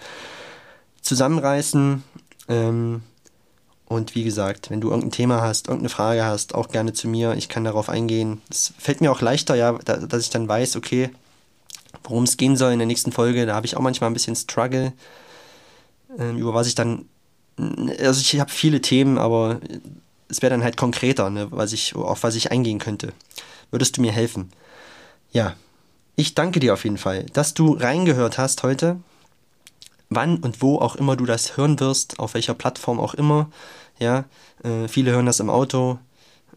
zusammenreißen. 1.02 2.04
Ähm, 2.48 3.02
und 3.86 4.16
wie 4.16 4.24
gesagt, 4.24 4.70
wenn 4.70 4.80
du 4.80 4.90
irgendein 4.90 5.12
Thema 5.12 5.42
hast, 5.42 5.68
irgendeine 5.68 5.90
Frage 5.90 6.24
hast, 6.24 6.56
auch 6.56 6.70
gerne 6.70 6.94
zu 6.94 7.10
mir. 7.10 7.34
Ich 7.34 7.50
kann 7.50 7.66
darauf 7.66 7.90
eingehen. 7.90 8.42
Es 8.50 8.74
fällt 8.78 9.02
mir 9.02 9.12
auch 9.12 9.20
leichter, 9.20 9.56
ja, 9.56 9.78
da, 9.84 9.98
dass 9.98 10.24
ich 10.24 10.30
dann 10.30 10.48
weiß, 10.48 10.78
okay, 10.78 11.10
worum 12.04 12.24
es 12.24 12.38
gehen 12.38 12.56
soll 12.56 12.72
in 12.72 12.80
der 12.80 12.86
nächsten 12.86 13.12
Folge. 13.12 13.46
Da 13.46 13.54
habe 13.54 13.66
ich 13.66 13.76
auch 13.76 13.82
manchmal 13.82 14.10
ein 14.10 14.14
bisschen 14.14 14.36
Struggle, 14.36 14.94
ähm, 16.18 16.38
über 16.38 16.54
was 16.54 16.68
ich 16.68 16.76
dann. 16.76 17.06
Also 18.00 18.22
ich 18.22 18.40
habe 18.40 18.50
viele 18.50 18.82
Themen, 18.82 19.18
aber 19.18 19.60
es 20.30 20.42
wäre 20.42 20.52
dann 20.52 20.64
halt 20.64 20.78
konkreter, 20.78 21.30
ne, 21.30 21.48
was 21.52 21.74
ich, 21.74 21.94
auf 21.94 22.24
was 22.24 22.36
ich 22.36 22.50
eingehen 22.50 22.80
könnte. 22.80 23.12
Würdest 23.72 23.98
du 23.98 24.02
mir 24.02 24.14
helfen? 24.14 24.52
Ja, 25.34 25.56
ich 26.16 26.34
danke 26.34 26.62
dir 26.62 26.74
auf 26.74 26.86
jeden 26.86 26.98
Fall, 26.98 27.26
dass 27.34 27.54
du 27.54 27.74
reingehört 27.74 28.38
hast 28.38 28.64
heute 28.64 29.02
wann 30.12 30.38
und 30.38 30.62
wo 30.62 30.78
auch 30.78 30.96
immer 30.96 31.16
du 31.16 31.26
das 31.26 31.58
hören 31.58 31.80
wirst, 31.80 32.20
auf 32.20 32.36
welcher 32.36 32.54
Plattform 32.54 33.00
auch 33.00 33.16
immer. 33.16 33.50
Ja, 33.98 34.26
äh, 34.64 34.88
viele 34.88 35.12
hören 35.12 35.26
das 35.26 35.40
im 35.40 35.50
Auto. 35.50 35.98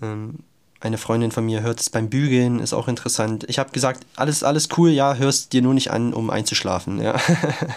Ähm, 0.02 0.40
eine 0.80 0.98
Freundin 0.98 1.30
von 1.30 1.46
mir 1.46 1.62
hört 1.62 1.80
es 1.80 1.88
beim 1.88 2.10
Bügeln, 2.10 2.58
ist 2.58 2.74
auch 2.74 2.88
interessant. 2.88 3.44
Ich 3.48 3.58
habe 3.58 3.70
gesagt, 3.70 4.04
alles, 4.16 4.42
alles 4.42 4.68
cool, 4.76 4.90
ja, 4.90 5.14
hörst 5.14 5.54
dir 5.54 5.62
nur 5.62 5.72
nicht 5.72 5.90
an, 5.90 6.12
um 6.12 6.28
einzuschlafen, 6.28 7.00
ja. 7.00 7.18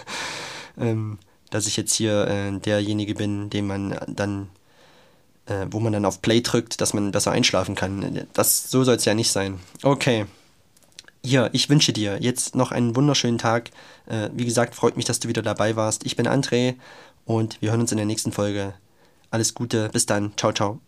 ähm, 0.77 1.19
dass 1.49 1.67
ich 1.67 1.77
jetzt 1.77 1.93
hier 1.93 2.27
äh, 2.27 2.59
derjenige 2.59 3.15
bin, 3.15 3.49
dem 3.49 3.67
man 3.67 3.97
dann, 4.07 4.49
äh, 5.45 5.67
wo 5.71 5.79
man 5.79 5.93
dann 5.93 6.05
auf 6.05 6.21
Play 6.21 6.41
drückt, 6.41 6.81
dass 6.81 6.93
man 6.93 7.11
besser 7.11 7.31
einschlafen 7.31 7.75
kann. 7.75 8.25
Das, 8.33 8.69
so 8.69 8.83
soll 8.83 8.95
es 8.95 9.05
ja 9.05 9.13
nicht 9.13 9.31
sein. 9.31 9.59
Okay. 9.83 10.25
Ja, 11.29 11.49
ich 11.51 11.67
wünsche 11.69 11.91
dir 11.91 12.19
jetzt 12.21 12.55
noch 12.55 12.71
einen 12.71 12.95
wunderschönen 12.95 13.37
Tag. 13.37 13.71
Äh, 14.05 14.29
wie 14.33 14.45
gesagt, 14.45 14.75
freut 14.75 14.95
mich, 14.95 15.03
dass 15.03 15.19
du 15.19 15.27
wieder 15.27 15.41
dabei 15.41 15.75
warst. 15.75 16.05
Ich 16.05 16.15
bin 16.15 16.25
André 16.25 16.75
und 17.25 17.61
wir 17.61 17.71
hören 17.71 17.81
uns 17.81 17.91
in 17.91 17.97
der 17.97 18.05
nächsten 18.05 18.31
Folge. 18.31 18.75
Alles 19.29 19.53
Gute, 19.53 19.89
bis 19.89 20.05
dann. 20.05 20.31
Ciao, 20.37 20.53
ciao. 20.53 20.79